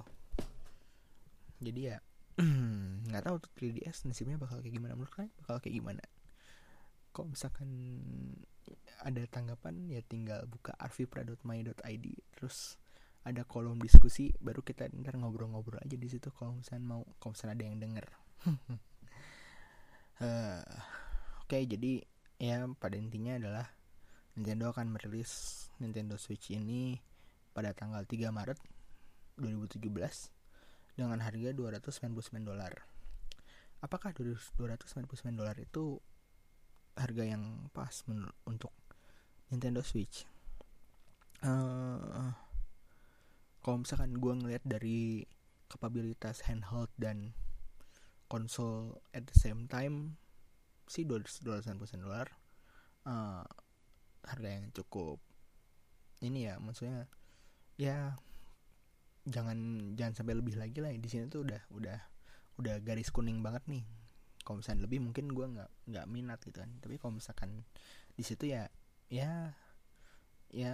Jadi 1.61 1.81
ya 1.89 1.97
nggak 3.09 3.23
tahu 3.25 3.35
tuh 3.41 3.51
3DS 3.57 4.05
nasibnya 4.07 4.37
bakal 4.37 4.61
kayak 4.61 4.77
gimana. 4.77 4.93
Menurut 4.93 5.13
kalian 5.13 5.33
bakal 5.41 5.57
kayak 5.61 5.75
gimana? 5.77 6.03
Kok 7.11 7.27
misalkan 7.33 7.69
ada 9.01 9.21
tanggapan 9.29 9.89
ya 9.89 10.01
tinggal 10.03 10.43
buka 10.49 10.75
arvipra.my.id 10.77 12.05
terus 12.35 12.75
ada 13.27 13.43
kolom 13.43 13.79
diskusi 13.79 14.31
baru 14.39 14.63
kita 14.63 14.87
ntar 15.03 15.19
ngobrol-ngobrol 15.19 15.83
aja 15.83 15.99
di 15.99 16.07
situ 16.07 16.31
kalau 16.31 16.55
misalnya 16.55 16.83
mau 16.87 17.03
kalau 17.19 17.35
misalnya 17.35 17.55
ada 17.59 17.65
yang 17.67 17.77
denger. 17.79 18.05
Uh, 18.47 18.55
oke 21.43 21.51
okay, 21.51 21.67
jadi 21.67 22.05
ya 22.37 22.65
pada 22.77 22.95
intinya 22.97 23.37
adalah 23.37 23.65
Nintendo 24.37 24.69
akan 24.69 24.93
merilis 24.93 25.65
Nintendo 25.81 26.21
Switch 26.21 26.53
ini 26.53 27.01
pada 27.57 27.73
tanggal 27.73 28.05
3 28.05 28.29
Maret 28.29 28.61
2017 29.41 29.89
dengan 30.93 31.21
harga 31.21 31.49
299 31.53 32.45
dolar. 32.45 32.85
Apakah 33.81 34.13
299 34.13 35.33
dolar 35.33 35.57
itu 35.57 35.97
harga 36.97 37.23
yang 37.25 37.69
pas 37.73 38.05
untuk 38.45 38.73
Nintendo 39.49 39.81
Switch? 39.81 40.25
Uh, 41.41 42.33
kalau 43.61 43.81
misalkan 43.81 44.17
gue 44.17 44.33
ngeliat 44.33 44.65
dari 44.65 45.25
kapabilitas 45.69 46.45
handheld 46.49 46.89
dan 46.97 47.37
konsol 48.29 48.97
at 49.13 49.25
the 49.29 49.37
same 49.37 49.69
time 49.69 50.17
sih 50.89 51.03
dua 51.03 51.23
ratus 51.23 51.43
dolar. 51.95 52.27
Uh, 53.07 53.43
harga 54.27 54.49
yang 54.59 54.67
cukup 54.75 55.23
ini 56.19 56.49
ya 56.49 56.59
maksudnya 56.59 57.07
ya 57.79 58.19
jangan 59.23 59.55
jangan 59.95 60.13
sampai 60.17 60.33
lebih 60.35 60.55
lagi 60.59 60.79
lah. 60.79 60.91
Di 60.95 61.09
sini 61.11 61.29
tuh 61.31 61.45
udah 61.45 61.61
udah 61.71 61.99
udah 62.57 62.75
garis 62.81 63.11
kuning 63.13 63.43
banget 63.43 63.63
nih. 63.69 63.83
Kalau 64.41 64.63
misalnya 64.63 64.87
lebih 64.87 65.03
mungkin 65.03 65.31
gue 65.31 65.45
nggak 65.45 65.71
nggak 65.91 66.05
minat 66.07 66.39
gitu 66.43 66.63
kan. 66.63 66.71
Tapi 66.79 66.95
kalau 66.97 67.19
misalkan 67.19 67.67
di 68.15 68.23
situ 68.23 68.49
ya 68.49 68.71
ya 69.11 69.55
ya 70.51 70.73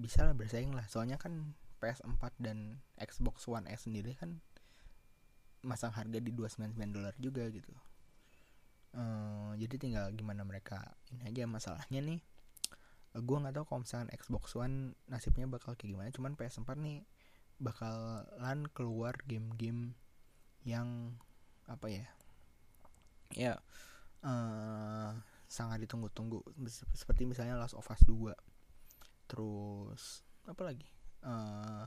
bisa 0.00 0.24
lah 0.24 0.32
bersaing 0.34 0.72
lah. 0.72 0.88
Soalnya 0.88 1.20
kan 1.20 1.54
PS4 1.80 2.36
dan 2.40 2.84
Xbox 3.00 3.48
One 3.48 3.68
S 3.68 3.88
sendiri 3.88 4.12
kan 4.16 4.40
masang 5.60 5.92
harga 5.92 6.16
di 6.20 6.32
299 6.32 6.96
dolar 6.96 7.12
juga 7.20 7.44
gitu 7.52 7.72
uh, 8.94 9.52
jadi 9.58 9.74
tinggal 9.76 10.06
gimana 10.14 10.42
mereka 10.42 10.94
ini 11.10 11.26
aja 11.26 11.46
masalahnya 11.46 12.00
nih. 12.02 12.20
Uh, 13.14 13.22
gue 13.22 13.36
nggak 13.36 13.54
tahu 13.54 13.64
kalau 13.66 13.80
misalkan 13.82 14.10
Xbox 14.14 14.54
One 14.58 14.98
nasibnya 15.10 15.46
bakal 15.46 15.74
kayak 15.78 15.94
gimana. 15.94 16.08
Cuman 16.14 16.34
PS4 16.34 16.68
nih 16.78 17.04
bakalan 17.60 18.66
keluar 18.72 19.14
game-game 19.28 19.94
yang 20.64 21.18
apa 21.68 21.86
ya? 21.90 22.06
Ya 23.34 23.54
uh, 24.24 25.14
sangat 25.46 25.82
ditunggu-tunggu. 25.84 26.42
Seperti 26.94 27.26
misalnya 27.26 27.58
Last 27.58 27.76
of 27.76 27.88
Us 27.88 28.02
2 28.06 28.34
terus 29.30 30.26
apa 30.46 30.62
lagi? 30.66 30.88
Uh, 31.22 31.86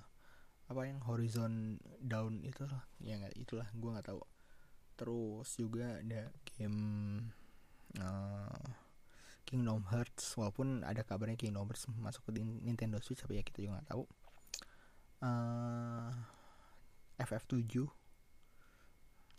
apa 0.72 0.82
yang 0.88 1.04
Horizon 1.04 1.76
Down 2.00 2.40
itu 2.44 2.64
lah 2.64 2.88
ya 3.04 3.20
itulah. 3.36 3.68
Gue 3.76 3.92
nggak 3.92 4.08
tahu 4.08 4.20
terus 4.94 5.58
juga 5.58 6.00
ada 6.00 6.30
game 6.56 6.82
uh, 8.00 8.64
Kingdom 9.44 9.86
Hearts. 9.90 10.34
Walaupun 10.40 10.82
ada 10.82 11.06
kabarnya 11.06 11.38
Kingdom 11.38 11.70
Hearts 11.70 11.86
masuk 11.90 12.30
ke 12.30 12.42
Nintendo 12.42 12.98
Switch 13.04 13.22
tapi 13.22 13.38
ya 13.38 13.44
kita 13.46 13.62
juga 13.62 13.80
nggak 13.80 13.90
tahu. 13.94 14.04
Uh, 15.24 16.12
eh, 17.16 17.24
FF7 17.24 17.88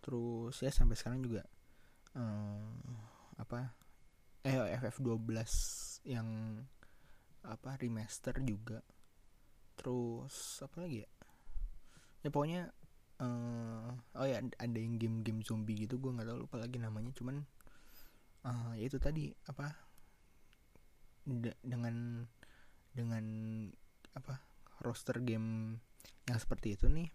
terus 0.05 0.61
ya 0.61 0.69
sampai 0.69 1.01
sekarang 1.01 1.25
juga 1.25 1.49
uh, 2.13 2.69
apa 3.41 3.73
eh 4.45 4.77
FF12 4.81 5.33
yang 6.05 6.29
apa 7.45 7.77
remaster 7.81 8.37
juga. 8.45 8.85
Terus 9.77 10.61
apa 10.61 10.85
lagi 10.85 11.05
ya? 11.05 11.11
Ya 12.25 12.29
pokoknya 12.33 12.73
uh, 13.21 13.91
oh 13.95 14.27
ya 14.27 14.41
ada 14.41 14.79
yang 14.79 14.97
game-game 14.99 15.45
zombie 15.45 15.87
gitu 15.87 16.01
gue 16.01 16.15
nggak 16.15 16.27
tahu 16.27 16.39
lupa 16.47 16.57
lagi 16.59 16.79
namanya 16.81 17.11
cuman 17.15 17.45
uh, 18.47 18.73
ya 18.79 18.87
itu 18.89 18.99
tadi 18.99 19.31
apa 19.51 19.75
de 21.25 21.53
dengan 21.65 22.27
dengan 22.95 23.25
apa 24.15 24.39
roster 24.85 25.19
game 25.23 25.79
yang 26.31 26.39
seperti 26.39 26.79
itu 26.79 26.87
nih 26.89 27.09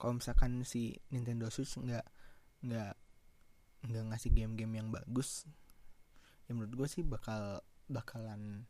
kalau 0.00 0.16
misalkan 0.16 0.64
si 0.64 0.96
Nintendo 1.12 1.52
Switch 1.52 1.76
nggak 1.76 2.06
nggak 2.64 2.94
nggak 3.90 4.04
ngasih 4.12 4.30
game-game 4.32 4.80
yang 4.80 4.88
bagus 4.88 5.44
ya 6.48 6.56
menurut 6.56 6.72
gue 6.72 6.88
sih 6.88 7.04
bakal 7.04 7.60
bakalan 7.90 8.64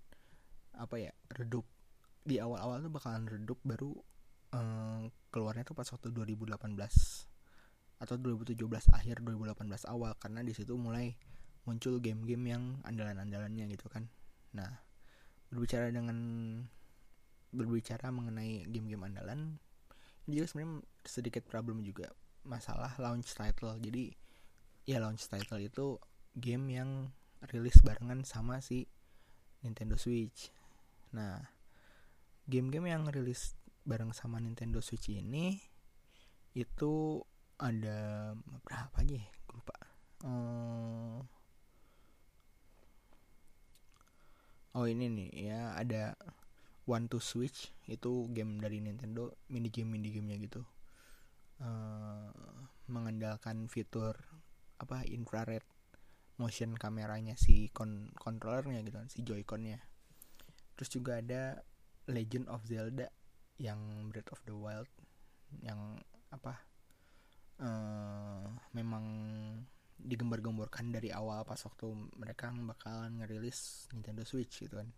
apa 0.75 0.97
ya 0.97 1.13
redup. 1.37 1.69
Di 2.25 2.41
awal-awal 2.41 2.85
tuh 2.85 2.93
bakalan 2.93 3.25
redup 3.29 3.61
baru 3.65 3.97
um, 4.55 5.11
keluarnya 5.31 5.63
tuh 5.67 5.75
pas 5.75 5.87
waktu 5.87 6.11
2018 6.11 6.59
atau 8.01 8.17
2017 8.17 8.57
akhir 8.97 9.21
2018 9.21 9.93
awal 9.93 10.17
karena 10.17 10.41
di 10.41 10.57
situ 10.57 10.73
mulai 10.81 11.13
muncul 11.69 12.01
game-game 12.01 12.45
yang 12.49 12.63
andalan-andalannya 12.89 13.69
gitu 13.69 13.87
kan. 13.93 14.09
Nah 14.57 14.71
berbicara 15.53 15.93
dengan 15.93 16.19
berbicara 17.51 18.09
mengenai 18.15 18.65
game-game 18.71 19.03
andalan 19.05 19.59
ini 20.25 20.41
juga 20.41 20.47
sebenarnya 20.55 20.87
sedikit 21.03 21.43
problem 21.45 21.83
juga 21.85 22.09
masalah 22.47 22.97
launch 22.97 23.37
title. 23.37 23.77
Jadi 23.77 24.15
ya 24.89 25.03
launch 25.03 25.29
title 25.29 25.61
itu 25.61 26.01
game 26.39 26.73
yang 26.73 27.13
rilis 27.53 27.81
barengan 27.85 28.25
sama 28.25 28.65
si 28.65 28.89
Nintendo 29.61 30.01
Switch. 30.01 30.49
Nah 31.13 31.37
game-game 32.49 32.89
yang 32.89 33.05
rilis 33.13 33.60
bareng 33.91 34.15
sama 34.15 34.39
Nintendo 34.39 34.79
Switch 34.79 35.11
ini 35.11 35.59
itu 36.55 37.19
ada 37.59 38.31
berapa 38.63 38.95
aja 39.03 39.15
ya? 39.19 39.29
Lupa. 39.51 39.77
Uh, 40.23 41.19
oh 44.79 44.87
ini 44.87 45.11
nih 45.11 45.31
ya 45.51 45.75
ada 45.75 46.15
One 46.87 47.11
to 47.11 47.19
Switch 47.19 47.75
itu 47.91 48.31
game 48.31 48.63
dari 48.63 48.79
Nintendo 48.79 49.35
mini 49.51 49.75
game 49.75 49.91
mini 49.91 50.15
gamenya 50.15 50.39
gitu. 50.39 50.63
Uh, 51.59 52.31
mengandalkan 52.87 53.67
fitur 53.67 54.17
apa 54.81 55.05
infrared 55.11 55.63
motion 56.41 56.73
kameranya 56.73 57.37
si 57.37 57.69
kon 57.69 58.15
controllernya 58.17 58.81
gitu 58.87 58.99
si 59.11 59.21
Joy-Connya. 59.27 59.83
Terus 60.79 60.91
juga 60.91 61.21
ada 61.21 61.61
Legend 62.09 62.49
of 62.49 62.65
Zelda 62.65 63.13
yang 63.61 64.09
Breath 64.09 64.33
of 64.33 64.41
the 64.49 64.57
Wild 64.57 64.89
yang 65.61 66.01
apa 66.33 66.57
uh, 67.61 68.49
memang 68.73 69.05
digembar-gemborkan 70.01 70.89
dari 70.97 71.13
awal 71.13 71.45
pas 71.45 71.61
waktu 71.61 71.93
mereka 72.17 72.49
bakalan 72.57 73.21
ngerilis 73.21 73.85
Nintendo 73.93 74.25
Switch 74.25 74.65
gitu 74.65 74.81
kan. 74.81 74.89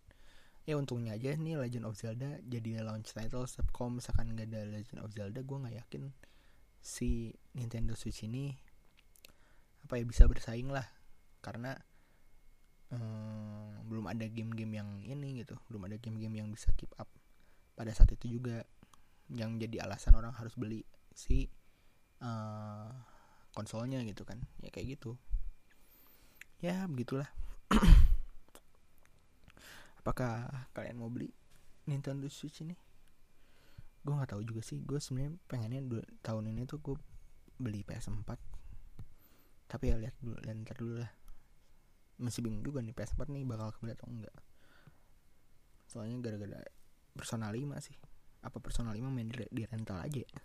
Ya 0.62 0.78
untungnya 0.78 1.18
aja 1.18 1.34
nih 1.34 1.58
Legend 1.58 1.90
of 1.90 1.98
Zelda 1.98 2.38
jadi 2.46 2.86
launch 2.86 3.10
title. 3.10 3.42
Kalau 3.74 3.90
misalkan 3.90 4.30
nggak 4.38 4.46
ada 4.54 4.62
Legend 4.70 5.02
of 5.02 5.10
Zelda 5.10 5.42
gue 5.42 5.58
nggak 5.58 5.76
yakin 5.82 6.14
si 6.78 7.34
Nintendo 7.58 7.98
Switch 7.98 8.22
ini 8.22 8.54
apa 9.82 9.98
ya 9.98 10.06
bisa 10.06 10.30
bersaing 10.30 10.70
lah. 10.70 10.86
Karena 11.42 11.74
um, 12.94 13.82
belum 13.90 14.06
ada 14.06 14.22
game-game 14.30 14.78
yang 14.78 14.90
ini 15.02 15.42
gitu. 15.42 15.58
Belum 15.66 15.82
ada 15.90 15.98
game-game 15.98 16.46
yang 16.46 16.48
bisa 16.54 16.70
keep 16.78 16.94
up 17.02 17.10
pada 17.72 17.92
saat 17.92 18.12
itu 18.12 18.38
juga 18.38 18.64
yang 19.32 19.56
jadi 19.56 19.88
alasan 19.88 20.18
orang 20.18 20.36
harus 20.36 20.52
beli 20.58 20.84
si 21.12 21.48
uh, 22.20 22.92
konsolnya 23.56 24.00
gitu 24.04 24.24
kan. 24.24 24.40
Ya 24.60 24.68
kayak 24.68 24.98
gitu. 24.98 25.16
Ya 26.60 26.84
begitulah. 26.86 27.28
Apakah 30.02 30.66
kalian 30.76 30.98
mau 30.98 31.08
beli 31.08 31.30
Nintendo 31.88 32.28
Switch 32.28 32.60
ini? 32.62 32.76
Gue 34.02 34.14
nggak 34.18 34.34
tahu 34.34 34.42
juga 34.42 34.60
sih. 34.60 34.82
Gue 34.82 34.98
sebenarnya 34.98 35.38
pengennya 35.46 35.80
tahun 36.26 36.50
ini 36.50 36.66
tuh 36.66 36.82
gue 36.82 36.96
beli 37.62 37.86
PS4 37.86 38.52
tapi 39.72 39.88
ya 39.88 39.96
lihat 39.96 40.12
dulu 40.20 40.36
lihat 40.44 40.56
ntar 40.68 40.76
dulu 40.76 41.00
lah. 41.00 41.08
Masih 42.20 42.44
bingung 42.44 42.60
juga 42.60 42.84
nih 42.84 42.92
PS4 42.92 43.32
nih 43.32 43.48
bakal 43.48 43.72
kebeli 43.72 43.96
atau 43.96 44.08
enggak. 44.12 44.36
Soalnya 45.88 46.20
gara-gara 46.20 46.60
personal 47.12 47.52
5 47.52 47.78
sih. 47.84 47.96
Apa 48.42 48.58
personal 48.58 48.96
5 48.96 49.06
main 49.12 49.28
di, 49.28 49.44
di 49.52 49.62
rental 49.68 50.02
aja 50.02 50.20
ya? 50.20 50.40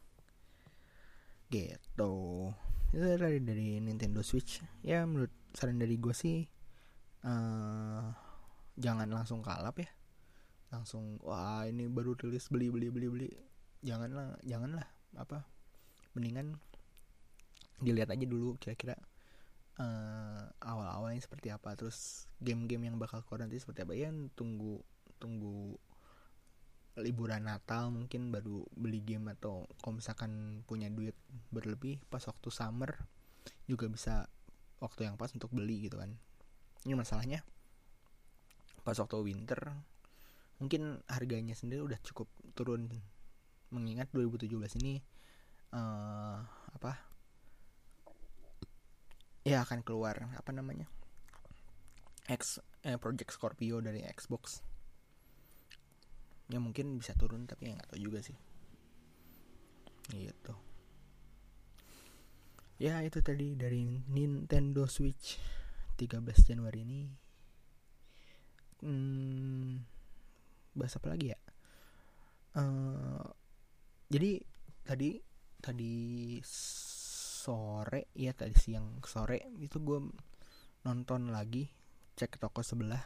Gitu. 1.48 2.14
Itu 2.92 3.04
dari 3.04 3.40
dari 3.44 3.80
Nintendo 3.80 4.20
Switch. 4.24 4.64
Ya 4.84 5.04
menurut 5.08 5.32
saran 5.56 5.80
dari 5.80 5.98
gue 5.98 6.14
sih 6.14 6.46
uh, 7.24 8.06
jangan 8.78 9.08
langsung 9.10 9.40
kalap 9.42 9.80
ya. 9.80 9.90
Langsung 10.72 11.18
wah 11.24 11.64
ini 11.64 11.88
baru 11.88 12.14
rilis 12.20 12.52
beli 12.52 12.68
beli 12.68 12.92
beli 12.92 13.08
beli. 13.08 13.30
Janganlah 13.84 14.40
janganlah. 14.44 14.88
Apa? 15.16 15.48
Mendingan 16.14 16.60
dilihat 17.82 18.10
aja 18.10 18.26
dulu 18.26 18.58
kira-kira 18.58 18.98
uh, 19.80 20.44
awal-awalnya 20.62 21.24
seperti 21.24 21.50
apa. 21.50 21.74
Terus 21.80 22.28
game-game 22.44 22.92
yang 22.92 23.00
bakal 23.00 23.24
keluar 23.24 23.48
nanti 23.48 23.60
seperti 23.60 23.88
apa. 23.88 23.94
Ya 23.96 24.12
tunggu 24.36 24.84
tunggu 25.18 25.80
liburan 26.98 27.46
Natal 27.46 27.94
mungkin 27.94 28.34
baru 28.34 28.66
beli 28.74 29.06
game 29.06 29.30
atau 29.38 29.70
kalau 29.86 30.02
misalkan 30.02 30.64
punya 30.66 30.90
duit 30.90 31.14
berlebih 31.54 32.02
pas 32.10 32.26
waktu 32.26 32.50
summer 32.50 32.98
juga 33.70 33.86
bisa 33.86 34.26
waktu 34.82 35.06
yang 35.06 35.16
pas 35.16 35.30
untuk 35.34 35.54
beli 35.54 35.86
gitu 35.86 36.02
kan. 36.02 36.18
Ini 36.86 36.98
masalahnya 36.98 37.46
pas 38.82 38.98
waktu 38.98 39.20
winter 39.20 39.60
mungkin 40.58 41.06
harganya 41.06 41.54
sendiri 41.54 41.86
udah 41.86 42.00
cukup 42.02 42.30
turun. 42.58 42.90
Mengingat 43.68 44.08
2017 44.16 44.80
ini 44.80 45.04
uh, 45.76 46.40
apa? 46.72 46.98
Ya 49.46 49.62
akan 49.64 49.84
keluar 49.84 50.32
apa 50.34 50.52
namanya? 50.56 50.88
X 52.28 52.60
eh, 52.84 53.00
Project 53.00 53.32
Scorpio 53.36 53.80
dari 53.80 54.04
Xbox 54.04 54.64
ya 56.48 56.60
mungkin 56.64 56.96
bisa 56.96 57.12
turun 57.20 57.44
tapi 57.44 57.72
ya 57.72 57.76
nggak 57.76 57.92
tahu 57.92 58.00
juga 58.00 58.20
sih. 58.24 58.38
Gitu. 60.12 60.54
Ya 62.78 63.02
itu 63.02 63.20
tadi 63.26 63.58
dari 63.58 64.06
Nintendo 64.08 64.86
Switch 64.86 65.42
13 65.98 66.48
Januari 66.48 66.80
ini. 66.86 67.02
Hmm, 68.86 69.82
bahas 70.78 70.94
apa 70.96 71.10
lagi 71.10 71.34
ya? 71.34 71.40
Uh, 72.54 73.26
jadi 74.14 74.40
tadi 74.86 75.18
tadi 75.58 75.96
sore 76.46 78.14
ya 78.14 78.34
tadi 78.34 78.54
siang 78.54 79.02
sore 79.02 79.50
itu 79.58 79.82
gue 79.82 80.00
nonton 80.86 81.34
lagi 81.34 81.70
cek 82.18 82.38
toko 82.38 82.62
sebelah 82.62 83.02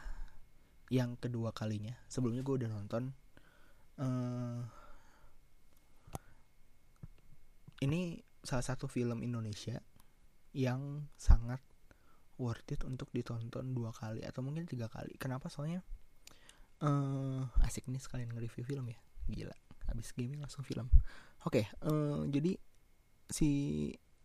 yang 0.92 1.16
kedua 1.16 1.56
kalinya. 1.56 1.96
Sebelumnya 2.12 2.44
gue 2.44 2.60
udah 2.60 2.70
nonton 2.70 3.16
uh, 4.02 4.60
ini 7.82 8.18
salah 8.42 8.66
satu 8.66 8.90
film 8.90 9.22
Indonesia 9.22 9.78
yang 10.52 11.06
sangat 11.14 11.62
worth 12.36 12.66
it 12.74 12.82
untuk 12.82 13.08
ditonton 13.14 13.72
dua 13.72 13.94
kali 13.94 14.26
atau 14.26 14.42
mungkin 14.42 14.66
tiga 14.66 14.90
kali. 14.90 15.14
Kenapa? 15.16 15.46
Soalnya 15.46 15.80
uh, 16.82 17.46
asik 17.62 17.86
nih 17.86 18.02
sekalian 18.02 18.34
nge-review 18.34 18.66
film 18.66 18.90
ya. 18.90 18.98
Gila, 19.30 19.56
habis 19.86 20.10
gaming 20.12 20.42
langsung 20.42 20.66
film. 20.66 20.90
Oke, 21.46 21.62
okay, 21.62 21.64
uh, 21.86 22.26
jadi 22.26 22.58
si 23.30 23.50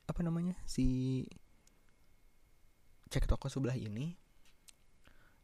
apa 0.08 0.25
namanya 0.25 0.58
si 0.65 1.23
cek 3.08 3.30
toko 3.30 3.47
sebelah 3.47 3.78
ini 3.78 4.19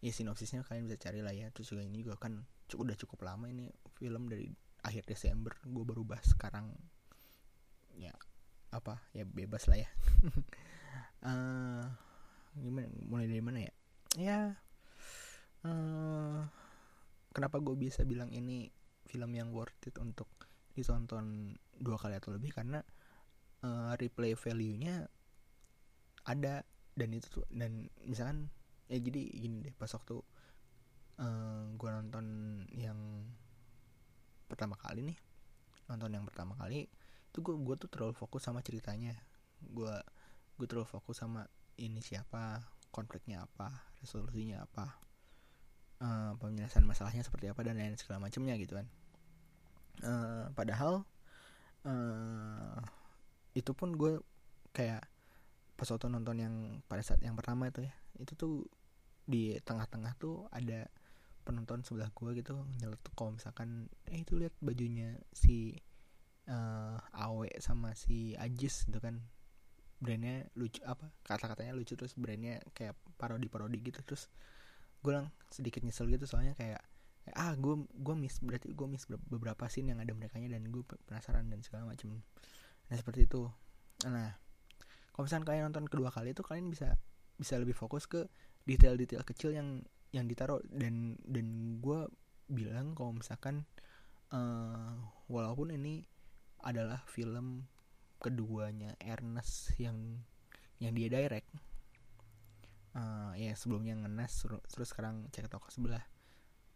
ya 0.04 0.12
sinopsisnya 0.12 0.68
kalian 0.68 0.92
bisa 0.92 1.00
cari 1.00 1.24
lah 1.24 1.32
ya. 1.32 1.48
Terus 1.56 1.72
juga 1.72 1.88
ini 1.88 2.04
juga 2.04 2.20
kan 2.20 2.44
cukup 2.68 2.92
udah 2.92 2.98
cukup 3.00 3.20
lama 3.24 3.48
ini 3.48 3.72
film 3.96 4.28
dari 4.28 4.52
akhir 4.84 5.08
Desember. 5.08 5.56
Gue 5.64 5.88
baru 5.88 6.04
bahas 6.04 6.28
sekarang. 6.28 6.76
Ya 7.96 8.12
apa? 8.76 9.00
Ya 9.16 9.24
bebas 9.24 9.72
lah 9.72 9.80
ya. 9.80 9.90
Uh, 11.24 11.88
gimana? 12.64 12.92
Mulai 13.08 13.32
dari 13.32 13.44
mana 13.44 13.60
ya? 13.64 13.74
Ya 14.14 14.40
uh, 15.64 16.44
kenapa 17.32 17.58
gue 17.64 17.76
bisa 17.80 18.04
bilang 18.04 18.30
ini 18.36 18.68
film 19.08 19.32
yang 19.36 19.56
worth 19.56 19.88
it 19.88 19.96
untuk 20.00 20.28
ditonton 20.76 21.56
dua 21.80 21.96
kali 21.96 22.20
atau 22.20 22.36
lebih? 22.36 22.52
Karena 22.52 22.84
uh, 23.64 23.96
replay 23.96 24.36
value-nya 24.36 25.08
ada. 26.28 26.68
Dan 26.94 27.10
itu 27.10 27.42
tuh 27.42 27.46
dan 27.50 27.90
misalkan 28.06 28.54
ya 28.92 28.98
jadi 29.00 29.22
gini 29.32 29.64
deh 29.64 29.74
pas 29.76 29.90
waktu 29.92 30.20
uh, 30.20 30.24
eh, 31.24 31.64
gue 31.76 31.90
nonton 31.90 32.26
yang 32.76 33.00
pertama 34.48 34.76
kali 34.76 35.02
nih 35.14 35.18
nonton 35.88 36.12
yang 36.12 36.26
pertama 36.28 36.56
kali 36.56 36.88
itu 37.34 37.42
gue 37.42 37.58
gue 37.66 37.76
tuh 37.82 37.90
terlalu 37.90 38.14
fokus 38.14 38.46
sama 38.46 38.62
ceritanya. 38.62 39.18
Gue 39.58 39.90
gue 40.54 40.68
terlalu 40.70 40.86
fokus 40.86 41.18
sama 41.18 41.50
ini 41.82 41.98
siapa 41.98 42.62
konfliknya 42.94 43.42
apa 43.42 43.74
resolusinya 44.06 44.62
apa 44.62 44.86
uh, 45.98 46.38
penyelesaian 46.38 46.86
masalahnya 46.86 47.26
seperti 47.26 47.50
apa 47.50 47.66
dan 47.66 47.82
lain 47.82 47.98
segala 47.98 48.22
macamnya 48.22 48.54
gitu 48.62 48.78
kan. 48.78 48.86
Uh, 50.06 50.46
padahal 50.54 51.10
uh, 51.90 52.78
itu 53.58 53.74
pun 53.74 53.98
gue 53.98 54.22
kayak 54.70 55.02
pas 55.84 55.92
waktu 55.92 56.08
nonton 56.08 56.40
yang 56.40 56.56
pada 56.88 57.04
saat 57.04 57.20
yang 57.20 57.36
pertama 57.36 57.68
itu 57.68 57.84
ya. 57.84 57.92
Itu 58.16 58.40
tuh 58.40 58.64
di 59.28 59.60
tengah-tengah 59.60 60.16
tuh 60.16 60.48
ada 60.48 60.88
penonton 61.44 61.84
sebelah 61.84 62.08
gue 62.16 62.40
gitu 62.40 62.56
nyeletuk 62.80 63.12
kalau 63.20 63.36
misalkan 63.36 63.92
eh 64.08 64.24
itu 64.24 64.40
lihat 64.40 64.56
bajunya 64.64 65.20
si 65.36 65.76
uh, 66.48 66.96
Awe 67.12 67.52
sama 67.60 68.00
si 68.00 68.32
Ajis 68.40 68.88
gitu 68.88 69.04
kan. 69.04 69.20
Brandnya 70.00 70.48
lucu 70.56 70.80
apa 70.88 71.12
kata-katanya 71.28 71.76
lucu 71.76 72.00
terus 72.00 72.16
brandnya 72.16 72.64
kayak 72.72 72.96
parodi-parodi 73.20 73.84
gitu. 73.84 74.00
Terus 74.08 74.32
gue 75.04 75.12
lang 75.12 75.36
sedikit 75.52 75.84
nyesel 75.84 76.08
gitu 76.08 76.24
soalnya 76.24 76.56
kayak 76.56 76.80
ah 77.36 77.60
gue 77.60 77.76
gue 77.92 78.16
miss 78.16 78.40
berarti 78.40 78.72
gue 78.72 78.88
miss 78.88 79.04
beberapa 79.08 79.68
scene 79.68 79.92
yang 79.92 80.00
ada 80.00 80.16
mereka 80.16 80.40
dan 80.40 80.64
gue 80.64 80.84
penasaran 81.12 81.52
dan 81.52 81.60
segala 81.60 81.92
macam 81.92 82.24
nah 82.88 82.96
seperti 82.96 83.28
itu. 83.28 83.52
Nah 84.08 84.43
kalau 85.14 85.30
misalnya 85.30 85.46
kalian 85.46 85.64
nonton 85.70 85.86
kedua 85.86 86.10
kali 86.10 86.34
itu 86.34 86.42
kalian 86.42 86.74
bisa 86.74 86.98
bisa 87.38 87.58
lebih 87.62 87.78
fokus 87.78 88.10
ke 88.10 88.26
detail-detail 88.66 89.22
kecil 89.22 89.54
yang 89.54 89.86
yang 90.14 90.26
ditaruh. 90.26 90.62
Dan 90.66 91.22
dan 91.26 91.78
gue 91.82 92.10
bilang 92.50 92.98
kalau 92.98 93.14
misalkan 93.14 93.66
uh, 94.34 94.98
walaupun 95.30 95.74
ini 95.74 96.06
adalah 96.66 97.06
film 97.06 97.70
keduanya 98.18 98.96
Ernest 99.04 99.76
yang 99.78 100.24
yang 100.80 100.96
dia 100.96 101.12
direct 101.12 101.52
uh, 102.96 103.36
ya 103.36 103.54
sebelumnya 103.54 104.00
ngenes 104.00 104.48
terus 104.72 104.90
sekarang 104.92 105.28
cek 105.30 105.52
toko 105.52 105.68
sebelah 105.68 106.02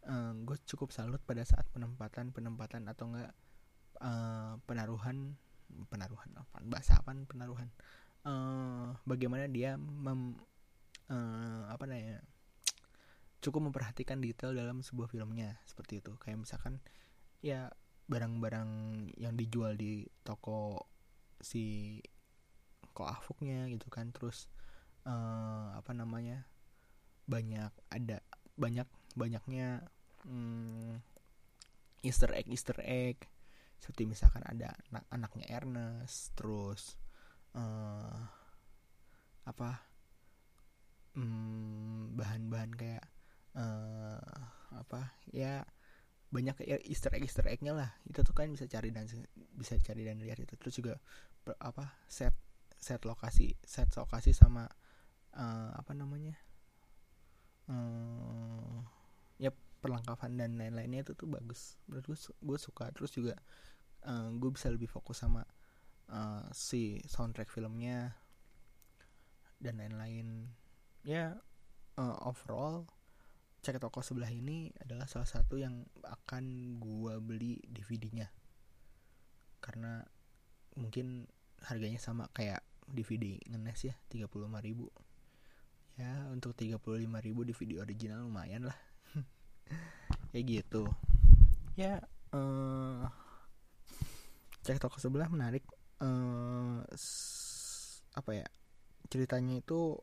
uh, 0.06 0.32
gue 0.44 0.56
cukup 0.68 0.92
salut 0.92 1.20
pada 1.24 1.42
saat 1.42 1.64
penempatan 1.72 2.30
penempatan 2.36 2.84
atau 2.88 3.08
enggak 3.10 3.32
uh, 4.04 4.60
penaruhan 4.68 5.36
penaruhan 5.88 6.30
apa 6.36 6.64
bahasa 6.64 7.00
apa 7.00 7.12
penaruhan 7.28 7.68
uh, 8.28 8.92
bagaimana 9.08 9.48
dia 9.48 9.80
mem, 9.80 10.36
uh, 11.08 11.64
apa 11.72 11.88
namanya 11.88 12.20
cukup 13.40 13.70
memperhatikan 13.70 14.20
detail 14.20 14.52
dalam 14.52 14.84
sebuah 14.84 15.08
filmnya 15.08 15.56
seperti 15.64 16.04
itu. 16.04 16.12
Kayak 16.20 16.44
misalkan 16.44 16.84
ya 17.40 17.72
barang-barang 18.08 18.70
yang 19.16 19.36
dijual 19.36 19.76
di 19.78 20.04
toko 20.24 20.88
si 21.38 21.96
koafuknya 22.96 23.70
gitu 23.70 23.86
kan 23.92 24.10
terus 24.10 24.50
uh, 25.06 25.76
apa 25.78 25.94
namanya 25.94 26.48
banyak 27.30 27.70
ada 27.94 28.18
banyak 28.58 28.88
banyaknya 29.14 29.86
um, 30.26 30.98
Easter 32.02 32.32
egg 32.34 32.48
Easter 32.50 32.78
egg. 32.82 33.22
Seperti 33.78 34.10
misalkan 34.10 34.42
ada 34.42 34.74
anak 34.90 35.06
anaknya 35.14 35.46
Ernest 35.54 36.34
terus 36.34 36.98
uh, 37.56 38.20
apa 39.48 39.70
bahan 41.18 42.14
bahan-bahan 42.14 42.70
kayak 42.78 43.04
uh, 43.58 44.22
apa 44.70 45.18
ya 45.34 45.66
banyak 46.28 46.60
ya 46.68 46.76
Easter 46.84 47.10
egg 47.16 47.24
Easter 47.24 47.46
eggnya 47.48 47.72
lah. 47.72 47.90
Itu 48.04 48.20
tuh 48.22 48.36
kan 48.36 48.52
bisa 48.52 48.68
cari 48.68 48.92
dan 48.92 49.08
bisa 49.34 49.80
cari 49.80 50.04
dan 50.04 50.20
lihat 50.20 50.38
itu 50.38 50.54
terus 50.60 50.76
juga 50.76 51.00
apa 51.64 52.04
set 52.06 52.36
set 52.76 53.02
lokasi 53.08 53.56
set 53.64 53.88
lokasi 53.96 54.36
sama 54.36 54.68
uh, 55.32 55.70
apa 55.72 55.96
namanya 55.96 56.36
uh, 57.72 58.84
ya 59.40 59.50
perlengkapan 59.80 60.36
dan 60.36 60.50
lain-lainnya 60.60 61.02
itu 61.08 61.12
tuh 61.16 61.26
bagus. 61.26 61.80
Menurut 61.88 62.04
gue 62.12 62.18
gue 62.18 62.58
suka. 62.60 62.92
Terus 62.92 63.10
juga 63.14 63.34
uh, 64.04 64.28
gue 64.36 64.50
bisa 64.52 64.68
lebih 64.68 64.86
fokus 64.90 65.24
sama 65.24 65.42
uh, 66.12 66.48
si 66.52 67.00
soundtrack 67.04 67.52
filmnya 67.52 68.16
dan 69.60 69.80
lain-lain. 69.80 70.48
Ya 71.04 71.38
uh, 71.98 72.16
overall 72.26 72.86
cek 73.58 73.82
toko 73.82 74.00
sebelah 74.00 74.30
ini 74.30 74.70
adalah 74.78 75.10
salah 75.10 75.26
satu 75.26 75.58
yang 75.58 75.82
akan 76.06 76.78
gue 76.78 77.14
beli 77.18 77.58
DVD-nya 77.66 78.30
karena 79.58 80.06
mungkin 80.78 81.26
harganya 81.66 81.98
sama 81.98 82.30
kayak 82.30 82.62
DVD 82.86 83.36
ngenes 83.50 83.82
ya 83.84 83.94
35 84.08 84.46
ribu. 84.62 84.88
Ya 85.98 86.30
untuk 86.30 86.54
35 86.54 86.78
ribu 87.02 87.42
DVD 87.42 87.82
original 87.82 88.22
lumayan 88.22 88.70
lah. 88.70 88.78
Kayak 90.30 90.62
gitu. 90.62 90.86
Ya 91.74 92.06
uh, 92.30 93.10
cek 94.62 94.78
toko 94.78 95.02
sebelah 95.02 95.26
menarik 95.26 95.66
uh, 96.02 96.78
apa 98.18 98.30
ya 98.34 98.46
ceritanya 99.08 99.58
itu 99.62 99.98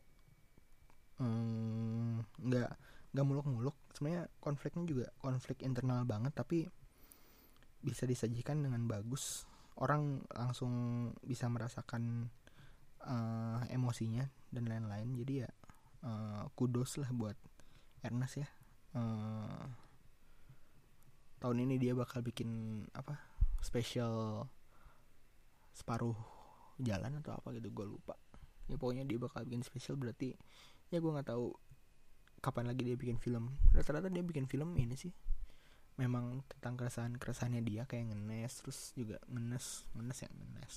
nggak 1.16 2.70
um, 2.70 2.74
nggak 3.12 3.26
muluk-muluk. 3.26 3.76
Sebenarnya 3.96 4.28
konfliknya 4.40 4.84
juga 4.84 5.06
konflik 5.20 5.64
internal 5.64 6.04
banget 6.04 6.36
tapi 6.36 6.68
bisa 7.80 8.04
disajikan 8.04 8.60
dengan 8.60 8.84
bagus. 8.84 9.48
Orang 9.76 10.24
langsung 10.32 10.72
bisa 11.20 11.48
merasakan 11.52 12.32
uh, 13.04 13.60
emosinya 13.68 14.24
dan 14.52 14.68
lain-lain. 14.68 15.16
Jadi 15.16 15.32
ya 15.44 15.50
uh, 16.04 16.48
kudos 16.56 17.00
lah 17.00 17.08
buat 17.12 17.36
Ernest 18.04 18.40
ya. 18.40 18.48
Uh, 18.96 19.64
tahun 21.40 21.68
ini 21.68 21.76
dia 21.76 21.92
bakal 21.92 22.24
bikin 22.24 22.82
apa 22.96 23.20
spesial 23.60 24.48
separuh 25.76 26.16
jalan 26.80 27.20
atau 27.20 27.36
apa 27.36 27.52
gitu 27.52 27.68
gue 27.68 27.84
lupa. 27.84 28.16
Ya 28.66 28.80
pokoknya 28.80 29.04
dia 29.04 29.20
bakal 29.20 29.44
bikin 29.44 29.60
spesial 29.60 30.00
berarti 30.00 30.32
ya 30.88 30.98
gue 30.98 31.12
nggak 31.12 31.28
tahu 31.28 31.52
kapan 32.40 32.72
lagi 32.72 32.88
dia 32.88 32.96
bikin 32.96 33.20
film. 33.20 33.52
Rata-rata 33.76 34.08
dia 34.08 34.24
bikin 34.24 34.48
film 34.48 34.72
ini 34.80 34.96
sih. 34.96 35.12
Memang 36.00 36.44
tentang 36.48 36.80
keresahan 36.80 37.20
keresahannya 37.20 37.60
dia 37.60 37.84
kayak 37.84 38.12
ngenes 38.12 38.52
terus 38.64 38.96
juga 38.96 39.20
ngenes 39.28 39.84
ngenes 39.92 40.18
ya 40.24 40.28
ngenes. 40.32 40.74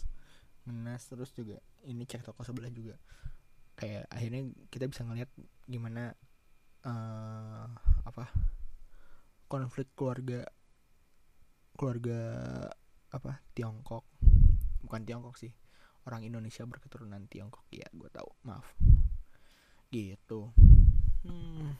Ngenes 0.67 1.01
terus 1.07 1.31
juga 1.31 1.57
ini 1.88 2.03
cek 2.03 2.27
toko 2.27 2.43
sebelah 2.43 2.71
juga. 2.71 2.99
Kayak 3.79 4.12
akhirnya 4.12 4.51
kita 4.67 4.91
bisa 4.91 5.07
ngeliat 5.07 5.31
gimana 5.63 6.12
uh, 6.83 7.67
apa 8.03 8.27
konflik 9.47 9.91
keluarga 9.95 10.43
keluarga 11.79 12.19
apa 13.09 13.39
Tiongkok 13.55 14.09
bukan 14.89 15.06
Tiongkok 15.06 15.38
sih. 15.38 15.54
Orang 16.10 16.25
Indonesia 16.25 16.65
berketurunan 16.65 17.30
Tiongkok. 17.30 17.69
Ya 17.69 17.86
gue 17.93 18.10
tahu. 18.10 18.25
Maaf. 18.41 18.65
Gitu. 19.93 20.49
Hmm, 21.21 21.78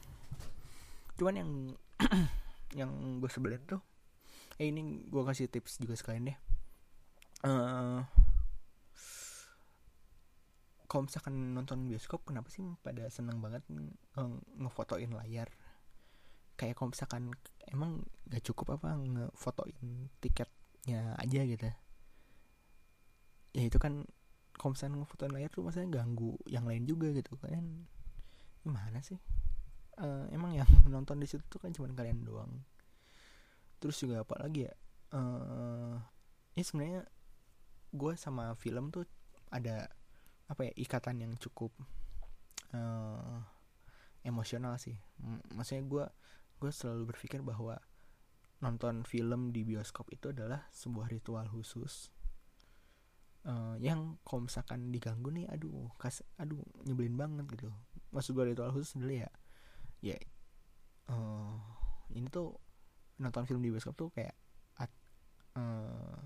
cuman 1.18 1.36
yang 1.42 1.52
yang 2.80 2.92
gue 3.18 3.32
sebelin 3.32 3.64
tuh 3.66 3.82
eh 4.60 4.68
ini 4.68 5.08
gue 5.08 5.24
kasih 5.26 5.50
tips 5.50 5.82
juga 5.82 5.98
sekalian 5.98 6.30
deh. 6.30 6.38
Uh, 7.40 8.04
kalau 10.92 11.08
misalkan 11.08 11.56
nonton 11.56 11.88
bioskop 11.88 12.28
kenapa 12.28 12.52
sih 12.52 12.62
pada 12.84 13.08
seneng 13.08 13.40
banget 13.40 13.64
ngefotoin 14.60 15.16
layar? 15.16 15.48
Kayak 16.60 16.76
kalau 16.76 16.92
misalkan 16.92 17.32
emang 17.72 18.04
gak 18.28 18.44
cukup 18.44 18.76
apa 18.76 19.00
ngefotoin 19.00 20.12
tiketnya 20.20 21.16
aja 21.16 21.42
gitu 21.48 21.72
ya 23.54 23.66
itu 23.66 23.78
kan 23.82 24.06
kalau 24.60 24.76
misalkan 24.76 25.00
ngefotoin 25.00 25.32
layar 25.32 25.50
tuh 25.50 25.64
maksudnya 25.64 26.04
ganggu 26.04 26.36
yang 26.46 26.68
lain 26.68 26.84
juga 26.84 27.10
gitu. 27.16 27.40
Kan 27.40 27.88
gimana 28.62 29.00
sih? 29.00 29.18
Uh, 30.00 30.28
emang 30.36 30.56
yang 30.56 30.68
nonton 30.94 31.20
di 31.20 31.28
situ 31.28 31.44
tuh 31.48 31.64
kan 31.64 31.72
cuma 31.72 31.88
kalian 31.96 32.28
doang. 32.28 32.52
Terus 33.80 33.96
juga 34.04 34.28
apa 34.28 34.36
lagi 34.44 34.68
ya? 34.68 34.76
Uh, 35.16 35.96
ya 36.54 36.64
sebenarnya 36.68 37.08
gue 37.96 38.14
sama 38.20 38.54
film 38.60 38.92
tuh 38.94 39.08
ada 39.50 39.90
apa 40.52 40.62
ya 40.70 40.74
ikatan 40.78 41.24
yang 41.24 41.34
cukup 41.40 41.72
uh, 42.76 43.40
emosional 44.28 44.76
sih. 44.76 45.00
M 45.24 45.40
maksudnya 45.56 45.88
gue 45.88 46.06
gue 46.60 46.72
selalu 46.76 47.16
berpikir 47.16 47.40
bahwa 47.40 47.80
nonton 48.60 49.08
film 49.08 49.56
di 49.56 49.64
bioskop 49.64 50.12
itu 50.12 50.36
adalah 50.36 50.68
sebuah 50.76 51.08
ritual 51.08 51.48
khusus 51.48 52.12
uh, 53.48 53.76
yang 53.80 54.18
kalau 54.28 54.48
misalkan 54.48 54.92
diganggu 54.92 55.32
nih 55.32 55.46
aduh 55.48 55.92
kas 55.96 56.26
aduh 56.36 56.60
nyebelin 56.84 57.16
banget 57.16 57.46
gitu. 57.56 57.72
Maksud 58.12 58.34
gue 58.36 58.56
ritual 58.56 58.74
khusus 58.74 58.98
dulu 58.98 59.14
ya 59.14 59.30
ya 60.00 60.16
uh, 61.12 61.54
ini 62.16 62.28
tuh 62.32 62.56
nonton 63.20 63.44
film 63.44 63.60
di 63.60 63.70
bioskop 63.70 64.00
tuh 64.00 64.10
kayak 64.16 64.34
at, 64.80 64.92
uh, 65.60 66.18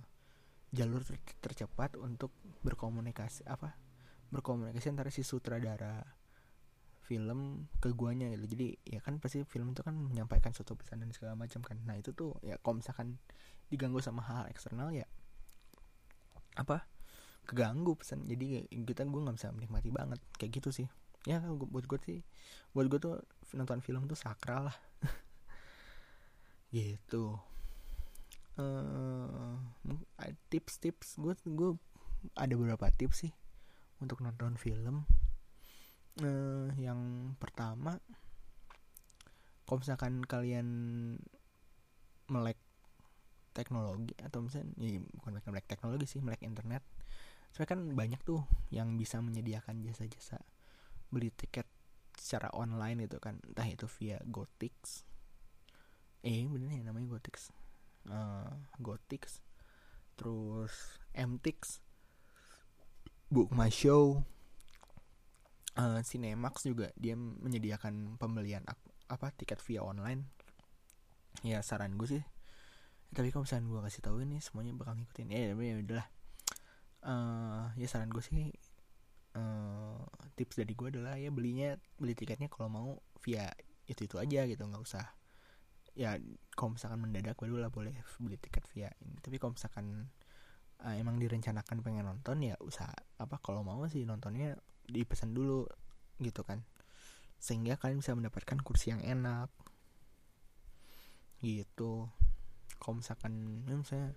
jalur 0.73 1.01
ter 1.01 1.17
tercepat 1.41 1.97
untuk 1.97 2.33
berkomunikasi 2.61 3.45
apa 3.49 3.77
berkomunikasi 4.29 4.93
antara 4.93 5.09
si 5.13 5.21
sutradara 5.21 6.01
film 7.03 7.67
ke 7.83 7.91
guanya 7.91 8.31
gitu. 8.31 8.55
Jadi 8.55 8.67
ya 8.87 9.03
kan 9.03 9.19
pasti 9.19 9.43
film 9.43 9.75
itu 9.75 9.83
kan 9.83 9.93
menyampaikan 9.93 10.55
suatu 10.55 10.73
pesan 10.79 11.03
dan 11.03 11.11
segala 11.11 11.35
macam 11.35 11.59
kan. 11.61 11.77
Nah 11.83 11.99
itu 11.99 12.15
tuh 12.15 12.39
ya 12.41 12.55
kalau 12.63 12.79
misalkan 12.79 13.19
diganggu 13.67 13.99
sama 13.99 14.23
hal, 14.23 14.45
-hal 14.45 14.53
eksternal 14.53 14.89
ya 14.95 15.05
apa 16.53 16.85
keganggu 17.43 17.95
pesan. 17.95 18.25
Jadi 18.25 18.67
kita 18.87 19.05
gue 19.07 19.21
nggak 19.21 19.37
bisa 19.37 19.51
menikmati 19.53 19.89
banget. 19.93 20.19
Kayak 20.39 20.61
gitu 20.61 20.69
sih. 20.71 20.87
Ya 21.23 21.39
buat 21.43 21.87
gue 21.87 21.99
sih 22.03 22.19
buat 22.75 22.89
gue 22.91 22.99
tuh 22.99 23.21
nonton 23.55 23.79
film 23.79 24.09
tuh 24.09 24.17
sakral 24.17 24.71
lah. 24.71 24.77
Gitu. 26.73 27.37
Uh, 28.57 29.57
tips-tips. 30.49 31.21
Gue 31.21 31.37
gue 31.45 31.77
ada 32.33 32.53
beberapa 32.57 32.89
tips 32.89 33.27
sih 33.27 33.33
untuk 34.01 34.25
nonton 34.25 34.57
film. 34.57 35.05
Uh, 36.21 36.69
yang 36.77 37.33
pertama 37.41 37.97
kalau 39.65 39.81
misalkan 39.81 40.21
kalian 40.29 40.67
melek 42.29 42.59
teknologi 43.57 44.13
atau 44.21 44.45
misalnya 44.45 44.69
ya 44.77 45.01
bukan 45.17 45.41
melek 45.49 45.65
teknologi 45.65 46.05
sih 46.05 46.21
melek 46.21 46.41
internet 46.45 46.85
saya 47.53 47.69
kan 47.69 47.79
banyak 47.93 48.17
tuh 48.25 48.41
yang 48.73 48.97
bisa 48.97 49.21
menyediakan 49.21 49.85
jasa-jasa 49.85 50.41
beli 51.13 51.29
tiket 51.29 51.69
secara 52.17 52.49
online 52.57 53.05
gitu 53.05 53.21
kan. 53.21 53.37
Entah 53.45 53.69
itu 53.69 53.85
via 54.01 54.17
Gotix 54.25 55.05
eh 56.23 56.47
bener 56.47 56.71
ya 56.71 56.87
namanya 56.87 57.19
Gotix 57.19 57.51
uh, 58.07 58.47
Gotix 58.79 59.43
terus 60.15 60.71
MTix 61.11 61.83
Book 63.29 63.53
My 63.53 63.69
Show. 63.69 64.23
Uh, 65.73 66.05
Cinemax 66.05 66.69
juga 66.69 66.93
dia 66.93 67.17
menyediakan 67.17 68.21
pembelian 68.21 68.61
apa 69.09 69.33
tiket 69.33 69.57
via 69.65 69.81
online. 69.81 70.29
Ya 71.41 71.65
saran 71.65 71.97
gue 71.97 72.05
sih. 72.05 72.23
Tapi 73.13 73.33
kalau 73.33 73.45
misalnya 73.45 73.69
gue 73.69 73.81
kasih 73.89 74.01
tahu 74.05 74.21
ini 74.21 74.37
semuanya 74.37 74.77
bakal 74.77 74.93
ngikutin. 75.01 75.33
Ya 75.33 75.49
ya 75.49 75.75
udahlah 75.81 76.07
uh, 77.03 77.71
ya 77.75 77.87
saran 77.87 78.09
gue 78.09 78.23
sih 78.23 78.49
uh, 79.37 79.99
tips 80.33 80.59
dari 80.59 80.73
gue 80.73 80.87
adalah 80.89 81.19
ya 81.19 81.29
belinya 81.29 81.77
beli 81.99 82.17
tiketnya 82.17 82.49
kalau 82.49 82.69
mau 82.71 82.89
via 83.21 83.51
itu 83.85 84.07
itu 84.07 84.15
aja 84.17 84.47
gitu 84.47 84.63
nggak 84.63 84.83
usah. 84.83 85.05
Ya 85.93 86.17
kalau 86.57 86.73
misalkan 86.73 86.99
mendadak 87.03 87.37
baru 87.37 87.61
lah 87.61 87.69
boleh 87.69 87.93
beli 88.17 88.39
tiket 88.39 88.65
via 88.73 88.89
ini. 89.03 89.19
Tapi 89.21 89.37
kalau 89.37 89.53
misalkan 89.53 90.09
uh, 90.81 90.95
emang 90.97 91.21
direncanakan 91.21 91.85
pengen 91.85 92.07
nonton 92.07 92.41
ya 92.41 92.55
usah 92.63 92.89
apa 93.19 93.37
kalau 93.43 93.61
mau 93.61 93.83
sih 93.85 94.07
nontonnya 94.07 94.57
dipesan 94.89 95.35
dulu 95.35 95.67
gitu 96.17 96.41
kan. 96.41 96.65
Sehingga 97.37 97.77
kalian 97.77 97.99
bisa 98.01 98.15
mendapatkan 98.15 98.57
kursi 98.63 98.95
yang 98.95 99.03
enak. 99.03 99.51
Gitu. 101.43 102.07
Kalau 102.79 102.95
misalkan 102.97 103.63
ya 103.67 103.75
misalnya 103.75 104.09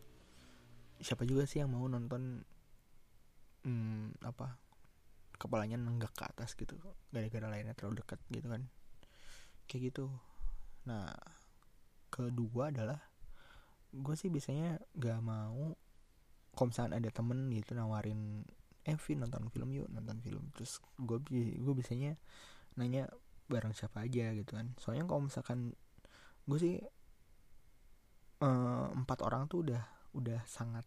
siapa 1.02 1.28
juga 1.28 1.44
sih 1.44 1.60
yang 1.60 1.74
mau 1.74 1.84
nonton 1.84 2.46
hmm, 3.66 4.22
apa? 4.22 4.56
Kepalanya 5.36 5.76
nenggak 5.76 6.14
ke 6.16 6.24
atas 6.24 6.54
gitu 6.54 6.78
gara-gara 7.12 7.50
lainnya 7.50 7.74
terlalu 7.74 8.00
dekat 8.00 8.22
gitu 8.30 8.46
kan. 8.48 8.62
Kayak 9.66 9.92
gitu. 9.92 10.06
Nah 10.86 11.10
kedua 12.08 12.70
adalah 12.70 13.02
gue 13.90 14.14
sih 14.14 14.30
biasanya 14.30 14.78
gak 14.96 15.20
mau 15.20 15.74
kalau 16.56 16.72
misalkan 16.72 16.96
ada 16.96 17.10
temen 17.12 17.52
gitu 17.52 17.76
nawarin 17.76 18.46
eh 18.86 18.96
nonton 19.18 19.50
film 19.50 19.68
yuk 19.74 19.90
nonton 19.90 20.22
film. 20.22 20.48
Terus 20.54 20.78
gue 20.96 21.18
gue 21.58 21.74
biasanya 21.74 22.16
nanya 22.78 23.10
bareng 23.50 23.74
siapa 23.74 24.06
aja? 24.06 24.32
gitu 24.32 24.56
kan. 24.56 24.72
Soalnya 24.80 25.04
kalau 25.04 25.26
misalkan 25.26 25.76
gue 26.46 26.58
sih 26.62 26.78
uh, 28.40 28.88
empat 28.94 29.18
orang 29.26 29.50
tuh 29.50 29.66
udah 29.66 29.82
udah 30.16 30.40
sangat 30.48 30.86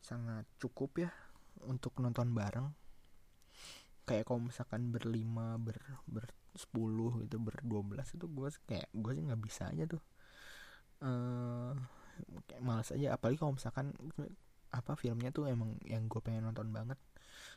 sangat 0.00 0.48
cukup 0.56 1.06
ya 1.06 1.10
untuk 1.66 1.96
nonton 2.02 2.32
bareng. 2.32 2.68
Kayak 4.08 4.26
kalau 4.26 4.40
misalkan 4.42 4.90
berlima 4.90 5.56
ber 5.60 5.78
ber 6.08 6.30
sepuluh 6.56 7.22
gitu 7.22 7.38
berdua 7.38 7.86
belas 7.86 8.10
itu 8.10 8.26
gue 8.26 8.48
kayak 8.66 8.90
gue 8.90 9.12
sih 9.14 9.22
nggak 9.22 9.42
bisa 9.42 9.70
aja 9.70 9.84
tuh. 9.86 10.02
Uh, 11.00 11.72
kayak 12.50 12.62
malas 12.62 12.90
aja. 12.90 13.14
Apalagi 13.14 13.38
kalau 13.38 13.54
misalkan 13.54 13.94
apa 14.70 14.94
filmnya 14.94 15.34
tuh 15.34 15.50
emang 15.50 15.78
yang 15.86 16.06
gue 16.06 16.20
pengen 16.22 16.46
nonton 16.50 16.70
banget. 16.70 16.98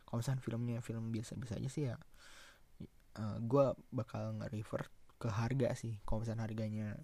Kalau 0.06 0.22
misalkan 0.22 0.42
filmnya 0.42 0.80
film 0.86 1.10
biasa-biasa 1.10 1.58
aja 1.58 1.70
sih 1.72 1.86
ya 1.90 1.98
uh, 3.20 3.38
gue 3.42 3.66
bakal 3.94 4.38
nge-refer 4.42 4.90
ke 5.22 5.30
harga 5.30 5.70
sih. 5.78 6.02
Kalau 6.04 6.26
misalkan 6.26 6.44
harganya 6.44 6.98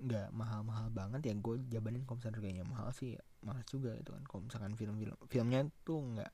nggak 0.00 0.28
mahal-mahal 0.32 0.88
banget 0.88 1.20
ya 1.28 1.34
gue 1.36 1.54
jabanin 1.68 2.02
kalau 2.08 2.18
misalkan 2.18 2.36
harganya 2.40 2.64
mahal 2.64 2.88
sih 2.96 3.16
ya, 3.16 3.22
mahal 3.44 3.60
juga 3.68 3.92
gitu 4.00 4.10
kan. 4.16 4.22
Kalau 4.24 4.42
misalkan 4.48 4.72
film-film 4.76 5.16
filmnya 5.28 5.60
tuh 5.84 6.00
nggak 6.00 6.32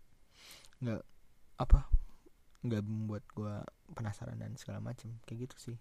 nggak 0.86 1.02
apa 1.56 1.80
nggak 2.66 2.82
membuat 2.82 3.24
gue 3.34 3.54
penasaran 3.94 4.38
dan 4.38 4.54
segala 4.54 4.78
macem. 4.78 5.18
Kayak 5.26 5.50
gitu 5.50 5.56
sih. 5.72 5.78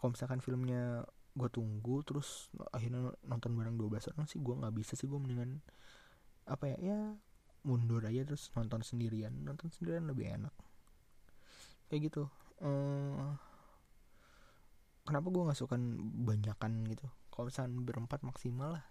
Kalau 0.00 0.16
misalkan 0.16 0.40
filmnya 0.40 1.04
gue 1.34 1.48
tunggu 1.50 2.06
terus 2.06 2.48
akhirnya 2.70 3.10
nonton 3.26 3.58
bareng 3.58 3.74
12 3.74 4.14
orang 4.14 4.26
sih 4.30 4.38
gue 4.38 4.54
nggak 4.54 4.74
bisa 4.74 4.94
sih 4.94 5.10
gue 5.10 5.18
mendingan 5.18 5.58
apa 6.46 6.70
ya 6.70 6.78
ya 6.78 6.98
mundur 7.66 8.04
aja 8.04 8.22
terus 8.28 8.52
nonton 8.56 8.84
sendirian. 8.84 9.32
Nonton 9.44 9.72
sendirian 9.72 10.04
lebih 10.08 10.28
enak. 10.30 10.54
Kayak 11.88 12.12
gitu. 12.12 12.24
Ehm, 12.60 13.36
kenapa 15.04 15.28
gue 15.28 15.42
nggak 15.46 15.60
suka 15.60 15.76
banyakan 16.24 16.84
gitu? 16.88 17.06
Kalau 17.28 17.48
misalkan 17.48 17.84
berempat 17.84 18.20
maksimal 18.24 18.80
lah 18.80 18.84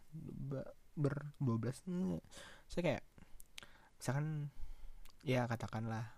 ber 0.93 1.34
12 1.41 1.89
saya 2.69 2.82
kayak 2.86 3.04
misalkan 3.97 4.54
ya 5.26 5.49
katakanlah 5.49 6.13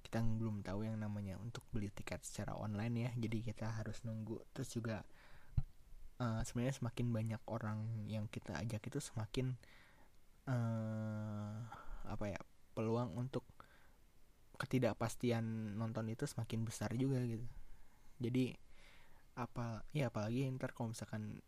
kita 0.00 0.24
belum 0.24 0.64
tahu 0.64 0.88
yang 0.88 0.96
namanya 0.96 1.36
untuk 1.36 1.66
beli 1.68 1.90
tiket 1.92 2.22
secara 2.24 2.56
online 2.56 3.08
ya 3.08 3.10
jadi 3.18 3.52
kita 3.52 3.66
harus 3.76 4.00
nunggu. 4.08 4.40
Terus 4.56 4.72
juga 4.72 5.04
uh, 6.22 6.40
sebenarnya 6.46 6.80
semakin 6.80 7.06
banyak 7.12 7.42
orang 7.50 8.08
yang 8.08 8.24
kita 8.30 8.56
ajak 8.56 8.80
itu 8.88 8.98
semakin 9.02 9.58
uh, 10.48 11.60
apa 12.08 12.24
ya 12.30 12.40
peluang 12.72 13.12
untuk 13.16 13.44
ketidakpastian 14.54 15.74
nonton 15.74 16.08
itu 16.08 16.24
semakin 16.24 16.62
besar 16.62 16.94
juga 16.94 17.18
gitu. 17.26 17.44
Jadi 18.22 18.54
apa 19.34 19.82
ya 19.90 20.14
apalagi 20.14 20.46
ntar 20.54 20.70
kalau 20.70 20.94
misalkan 20.94 21.42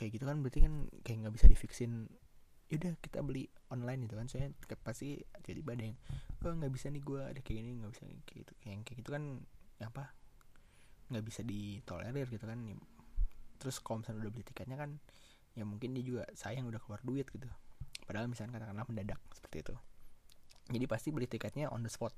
kayak 0.00 0.16
gitu 0.16 0.24
kan 0.24 0.40
berarti 0.40 0.64
kan 0.64 0.88
kayak 1.04 1.28
nggak 1.28 1.34
bisa 1.36 1.46
difiksin 1.52 2.08
yaudah 2.70 2.94
kita 3.02 3.20
beli 3.20 3.50
online 3.68 4.06
gitu 4.06 4.14
kan. 4.16 4.30
Saya 4.30 4.54
pasti 4.80 5.18
jadi 5.42 5.60
yang 5.60 5.98
oh 6.46 6.54
nggak 6.54 6.72
bisa 6.72 6.88
nih 6.88 7.02
gue 7.02 7.20
ada 7.20 7.40
kayak 7.42 7.56
gini 7.60 7.70
nggak 7.82 7.92
bisa 7.92 8.02
kayak 8.06 8.38
gitu. 8.46 8.52
Kayak 8.62 8.76
kayak 8.86 8.96
gitu 9.04 9.10
kan 9.10 9.24
apa 9.82 10.14
nggak 11.10 11.24
bisa 11.26 11.40
ditolerir 11.42 12.26
gitu 12.30 12.46
kan. 12.46 12.58
Terus 13.60 13.76
kalau 13.82 14.00
misalnya 14.00 14.24
udah 14.24 14.32
beli 14.32 14.44
tiketnya 14.46 14.78
kan 14.78 14.90
ya 15.58 15.66
mungkin 15.66 15.92
dia 15.98 16.06
juga 16.06 16.22
sayang 16.32 16.70
udah 16.70 16.78
keluar 16.78 17.02
duit 17.02 17.26
gitu. 17.28 17.50
Padahal 18.06 18.30
misalnya 18.30 18.62
katakanlah 18.62 18.86
mendadak 18.86 19.20
seperti 19.34 19.66
itu. 19.66 19.74
Jadi 20.70 20.84
pasti 20.86 21.08
beli 21.10 21.26
tiketnya 21.26 21.68
on 21.74 21.82
the 21.82 21.90
spot 21.90 22.14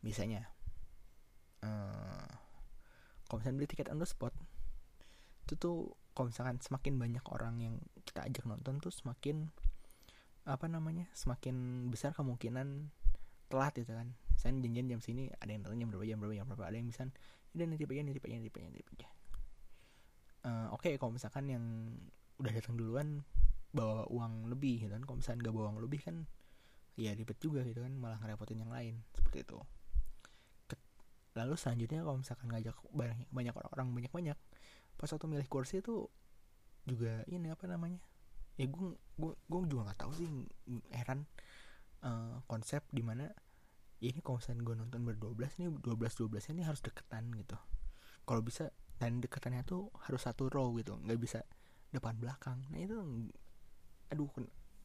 biasanya. 0.00 0.48
Uh, 1.60 2.39
kalau 3.30 3.38
misalnya 3.38 3.62
beli 3.62 3.70
tiket 3.70 3.86
on 3.94 4.02
the 4.02 4.08
spot 4.08 4.34
itu 5.46 5.54
tuh 5.54 5.94
kalau 6.10 6.34
misalkan 6.34 6.58
semakin 6.58 6.98
banyak 6.98 7.22
orang 7.30 7.54
yang 7.62 7.74
kita 8.02 8.26
ajak 8.26 8.42
nonton 8.50 8.82
tuh 8.82 8.90
semakin 8.90 9.46
apa 10.42 10.66
namanya 10.66 11.06
semakin 11.14 11.86
besar 11.94 12.10
kemungkinan 12.10 12.90
telat 13.46 13.74
gitu 13.78 13.94
kan. 13.94 14.10
Saya 14.34 14.56
janjian 14.58 14.90
jam 14.90 14.98
sini 14.98 15.30
ada 15.38 15.52
yang 15.54 15.62
datang 15.62 15.78
jam 15.78 15.88
berapa 15.94 16.06
jam 16.06 16.18
berapa 16.18 16.34
jam 16.34 16.46
berapa 16.50 16.64
ada 16.66 16.76
yang 16.80 16.88
bisa 16.90 17.06
udah 17.54 17.66
nanti 17.66 17.82
aja 17.86 18.02
nanti 18.02 18.18
aja 18.18 18.36
nanti 18.38 18.50
aja 18.50 18.66
nanti 18.70 18.82
aja 18.82 19.08
uh, 20.46 20.66
oke 20.70 20.86
okay, 20.86 20.94
kalau 20.96 21.12
misalkan 21.14 21.44
yang 21.50 21.64
udah 22.40 22.52
datang 22.54 22.78
duluan 22.78 23.22
bawa 23.70 24.06
uang 24.10 24.50
lebih 24.50 24.82
gitu 24.82 24.90
kan. 24.90 25.02
Kalau 25.06 25.18
misalkan 25.22 25.38
gak 25.46 25.54
bawa 25.54 25.64
uang 25.70 25.78
lebih 25.86 26.00
kan 26.02 26.16
ya 26.98 27.16
ribet 27.16 27.38
juga 27.40 27.64
gitu 27.64 27.80
kan 27.80 27.92
malah 27.96 28.20
ngerepotin 28.20 28.60
yang 28.60 28.72
lain 28.72 29.00
seperti 29.16 29.46
itu 29.46 29.56
lalu 31.38 31.54
selanjutnya 31.54 32.02
kalau 32.02 32.18
misalkan 32.18 32.46
ngajak 32.50 32.76
banyak 32.90 33.28
banyak 33.30 33.54
orang 33.54 33.88
banyak 33.94 34.12
banyak 34.12 34.38
pas 34.98 35.08
waktu 35.08 35.26
milih 35.30 35.48
kursi 35.48 35.80
itu 35.80 36.10
juga 36.84 37.24
ini 37.30 37.48
apa 37.48 37.64
namanya? 37.64 38.00
Ya 38.60 38.68
gue 38.68 38.98
gue 39.16 39.32
gue 39.48 39.58
juga 39.70 39.88
nggak 39.88 40.00
tahu 40.04 40.12
sih 40.12 40.28
heran 40.92 41.24
uh, 42.04 42.44
konsep 42.44 42.84
di 42.92 43.00
mana 43.00 43.30
ya 44.00 44.12
ini 44.12 44.20
kalau 44.20 44.40
misalnya 44.40 44.64
gue 44.64 44.74
nonton 44.76 45.00
berdua 45.04 45.32
belas 45.32 45.56
nih 45.56 45.72
dua 45.80 45.96
belas 45.96 46.12
dua 46.16 46.28
belas 46.28 46.44
ini 46.52 46.64
harus 46.64 46.84
deketan 46.84 47.32
gitu. 47.36 47.56
Kalau 48.28 48.44
bisa 48.44 48.68
dan 49.00 49.24
deketannya 49.24 49.64
tuh 49.64 49.88
harus 50.04 50.20
satu 50.20 50.52
row 50.52 50.76
gitu 50.76 50.96
nggak 51.00 51.20
bisa 51.20 51.40
depan 51.94 52.16
belakang. 52.20 52.60
Nah 52.68 52.80
itu 52.80 52.96
aduh 54.12 54.28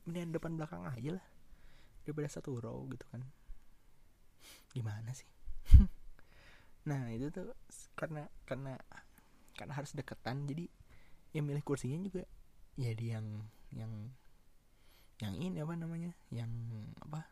mendingan 0.08 0.32
depan 0.38 0.56
belakang 0.56 0.86
aja 0.86 1.18
lah 1.20 1.26
daripada 2.08 2.30
satu 2.32 2.56
row 2.62 2.88
gitu 2.88 3.04
kan. 3.12 3.26
Gimana 4.72 5.12
sih 5.12 5.28
nah 6.86 7.10
itu 7.10 7.34
tuh 7.34 7.50
karena 7.98 8.30
karena 8.46 8.78
karena 9.58 9.74
harus 9.74 9.98
deketan 9.98 10.46
jadi 10.46 10.70
yang 11.34 11.50
milih 11.50 11.66
kursinya 11.66 11.98
juga 12.06 12.24
jadi 12.78 13.20
yang 13.20 13.26
yang 13.74 13.92
yang 15.24 15.34
ini 15.40 15.64
apa 15.64 15.74
namanya 15.80 16.12
yang 16.28 16.52
apa 17.00 17.24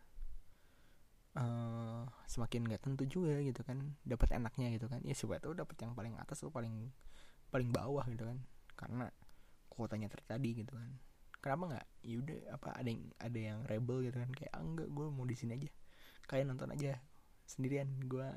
uh, 1.35 2.07
semakin 2.29 2.63
nggak 2.63 2.81
tentu 2.83 3.03
juga 3.09 3.35
gitu 3.43 3.61
kan 3.65 3.97
dapat 4.07 4.37
enaknya 4.37 4.71
gitu 4.77 4.87
kan. 4.87 5.01
Ya 5.03 5.13
siapa 5.17 5.41
tahu 5.43 5.57
dapat 5.57 5.75
yang 5.83 5.93
paling 5.97 6.15
atas 6.15 6.41
atau 6.41 6.53
paling 6.53 6.89
paling 7.51 7.69
bawah 7.69 8.05
gitu 8.09 8.25
kan 8.25 8.39
karena 8.73 9.05
kuotanya 9.69 10.07
terjadi 10.09 10.65
gitu 10.65 10.73
kan. 10.73 10.91
Kenapa 11.43 11.63
nggak? 11.75 11.87
Yaudah 12.07 12.39
apa 12.55 12.69
ada 12.79 12.89
yang 12.89 13.03
ada 13.19 13.39
yang 13.39 13.59
rebel 13.67 13.97
gitu 14.07 14.17
kan 14.17 14.31
kayak 14.31 14.51
ah, 14.55 14.63
enggak 14.63 14.87
gue 14.87 15.05
mau 15.11 15.25
di 15.27 15.35
sini 15.35 15.59
aja. 15.59 15.69
Kalian 16.29 16.55
nonton 16.55 16.71
aja 16.71 17.03
sendirian 17.43 17.89
gue 18.07 18.27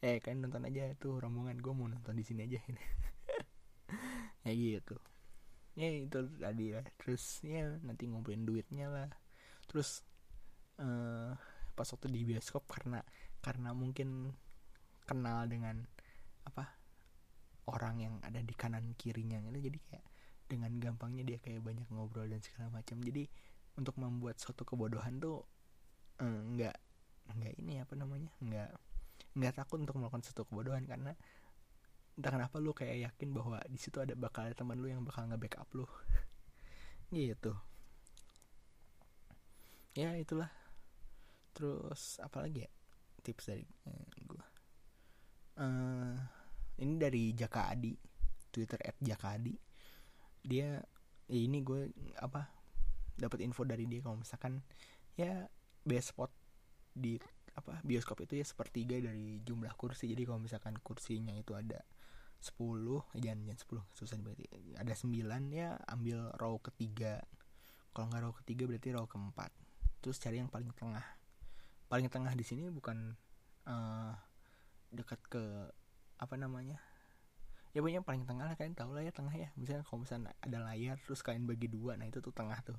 eh 0.00 0.16
kalian 0.24 0.48
nonton 0.48 0.64
aja 0.64 0.92
tuh 0.96 1.20
rombongan. 1.20 1.60
Gue 1.60 1.72
mau 1.76 1.88
nonton 1.88 2.16
di 2.16 2.24
sini 2.24 2.46
aja. 2.46 2.60
Ya 4.40 4.56
gitu. 4.56 4.96
Ya 5.76 5.92
itu 5.92 6.16
tadi 6.40 6.72
lah. 6.72 6.86
Terus 6.96 7.44
ya 7.44 7.76
nanti 7.84 8.08
ngumpulin 8.08 8.48
duitnya 8.48 8.88
lah. 8.88 9.10
Terus 9.68 10.00
uh, 10.80 11.36
pas 11.76 11.84
waktu 11.84 12.08
di 12.08 12.24
bioskop 12.24 12.64
karena 12.64 13.04
karena 13.44 13.76
mungkin 13.76 14.32
kenal 15.04 15.44
dengan 15.44 15.84
apa 16.48 16.72
orang 17.68 18.00
yang 18.00 18.14
ada 18.24 18.40
di 18.40 18.54
kanan 18.56 18.96
kirinya 18.96 19.44
gitu. 19.44 19.60
Jadi 19.60 19.78
kayak 19.92 20.06
dengan 20.48 20.72
gampangnya 20.80 21.22
dia 21.22 21.38
kayak 21.38 21.60
banyak 21.60 21.84
ngobrol 21.92 22.24
dan 22.24 22.40
segala 22.40 22.72
macam. 22.72 22.96
Jadi 23.04 23.28
untuk 23.76 24.00
membuat 24.00 24.40
suatu 24.40 24.64
kebodohan 24.64 25.20
tuh 25.20 25.44
enggak 26.20 26.76
eh, 26.76 27.32
enggak 27.32 27.54
ini 27.60 27.80
apa 27.80 27.94
namanya 27.96 28.32
enggak 28.40 28.70
enggak 29.36 29.62
takut 29.62 29.78
untuk 29.82 29.96
melakukan 29.98 30.22
suatu 30.26 30.46
kebodohan 30.46 30.84
karena 30.86 31.14
entah 32.18 32.32
kenapa 32.36 32.56
lu 32.60 32.76
kayak 32.76 33.10
yakin 33.10 33.32
bahwa 33.32 33.62
di 33.70 33.78
situ 33.80 34.02
ada 34.02 34.12
bakal 34.12 34.44
ada 34.44 34.52
teman 34.52 34.76
lu 34.76 34.90
yang 34.90 35.00
bakal 35.06 35.24
nge-backup 35.30 35.68
lu. 35.72 35.86
Gitu. 37.14 37.52
Ya 39.96 40.14
itulah. 40.14 40.50
Terus 41.56 42.20
apa 42.22 42.46
lagi 42.46 42.66
ya? 42.66 42.70
Tips 43.20 43.52
dari 43.52 43.64
eh, 43.66 44.06
gue 44.24 44.44
uh, 45.60 46.16
ini 46.80 46.94
dari 46.96 47.22
Jaka 47.36 47.72
Adi. 47.72 47.92
Twitter 48.50 48.80
at 48.82 48.96
Jaka 48.98 49.36
Adi. 49.36 49.54
Dia 50.42 50.80
ya 51.30 51.40
ini 51.40 51.62
gue 51.62 51.94
apa 52.18 52.50
dapat 53.14 53.44
info 53.44 53.62
dari 53.62 53.86
dia 53.86 54.02
kalau 54.02 54.18
misalkan 54.18 54.58
ya 55.14 55.46
best 55.84 56.16
spot 56.16 56.32
di 56.90 57.20
apa 57.54 57.82
bioskop 57.82 58.22
itu 58.22 58.38
ya 58.38 58.46
sepertiga 58.46 58.96
dari 59.00 59.42
jumlah 59.42 59.74
kursi. 59.74 60.10
Jadi 60.10 60.22
kalau 60.26 60.38
misalkan 60.38 60.78
kursinya 60.80 61.34
itu 61.34 61.54
ada 61.54 61.82
10 62.40 62.56
eh, 63.16 63.20
jangan 63.20 63.40
jangan 63.44 63.60
10 63.92 63.98
susah 63.98 64.16
berarti. 64.22 64.44
Ada 64.80 64.92
9 64.96 65.50
ya 65.52 65.76
ambil 65.90 66.32
row 66.40 66.56
ketiga. 66.62 67.20
Kalau 67.92 68.06
nggak 68.08 68.22
row 68.22 68.34
ketiga 68.44 68.64
berarti 68.70 68.88
row 68.96 69.06
keempat. 69.10 69.50
Terus 70.00 70.16
cari 70.22 70.40
yang 70.40 70.48
paling 70.48 70.72
tengah. 70.72 71.04
Paling 71.90 72.08
tengah 72.08 72.32
di 72.32 72.44
sini 72.46 72.70
bukan 72.70 73.12
uh, 73.68 74.14
dekat 74.90 75.20
ke 75.30 75.44
apa 76.20 76.36
namanya 76.36 76.76
ya 77.70 77.80
pokoknya 77.80 78.02
paling 78.02 78.26
tengah 78.26 78.50
lah 78.50 78.58
kalian 78.58 78.74
tahu 78.74 78.90
lah 78.98 79.02
ya 79.06 79.12
tengah 79.14 79.34
ya. 79.34 79.48
Misalnya 79.54 79.86
kalau 79.86 80.02
misalnya 80.02 80.34
ada 80.42 80.58
layar 80.64 80.96
terus 81.02 81.22
kalian 81.22 81.46
bagi 81.46 81.70
dua 81.70 81.94
nah 81.94 82.06
itu 82.06 82.18
tuh 82.18 82.34
tengah 82.34 82.58
tuh. 82.66 82.78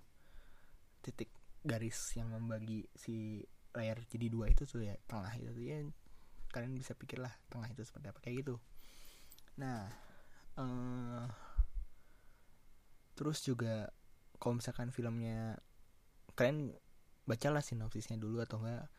Titik 0.99 1.31
garis 1.61 2.17
yang 2.17 2.33
membagi 2.33 2.89
si 2.97 3.45
layar 3.71 4.03
jadi 4.07 4.27
dua 4.27 4.51
itu 4.51 4.67
tuh 4.67 4.83
ya 4.83 4.95
tengah 5.07 5.31
itu 5.37 5.51
tuh 5.51 5.63
ya. 5.63 5.77
Kalian 6.51 6.75
bisa 6.75 6.91
pikir 6.95 7.23
lah 7.23 7.31
tengah 7.47 7.67
itu 7.71 7.81
seperti 7.87 8.11
apa 8.11 8.19
kayak 8.19 8.35
gitu. 8.43 8.55
Nah 9.59 9.87
uh, 10.59 11.25
terus 13.15 13.43
juga 13.43 13.91
kalau 14.41 14.57
misalkan 14.57 14.89
filmnya 14.89 15.61
kalian 16.33 16.73
bacalah 17.29 17.61
sinopsisnya 17.61 18.17
dulu 18.17 18.41
atau 18.43 18.59
enggak. 18.59 18.89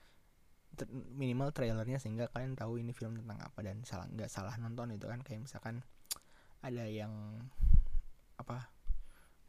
Minimal 1.12 1.52
trailernya 1.52 2.00
sehingga 2.00 2.32
kalian 2.32 2.56
tahu 2.56 2.80
ini 2.80 2.96
film 2.96 3.20
tentang 3.20 3.44
apa 3.44 3.60
dan 3.60 3.84
salah 3.84 4.08
nggak 4.08 4.32
salah 4.32 4.56
nonton 4.56 4.96
itu 4.96 5.04
kan. 5.04 5.20
Kayak 5.20 5.44
misalkan 5.44 5.84
ada 6.64 6.88
yang 6.88 7.12
apa 8.40 8.72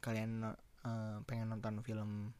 kalian 0.04 0.44
uh, 0.84 1.16
pengen 1.24 1.48
nonton 1.48 1.80
film 1.80 2.36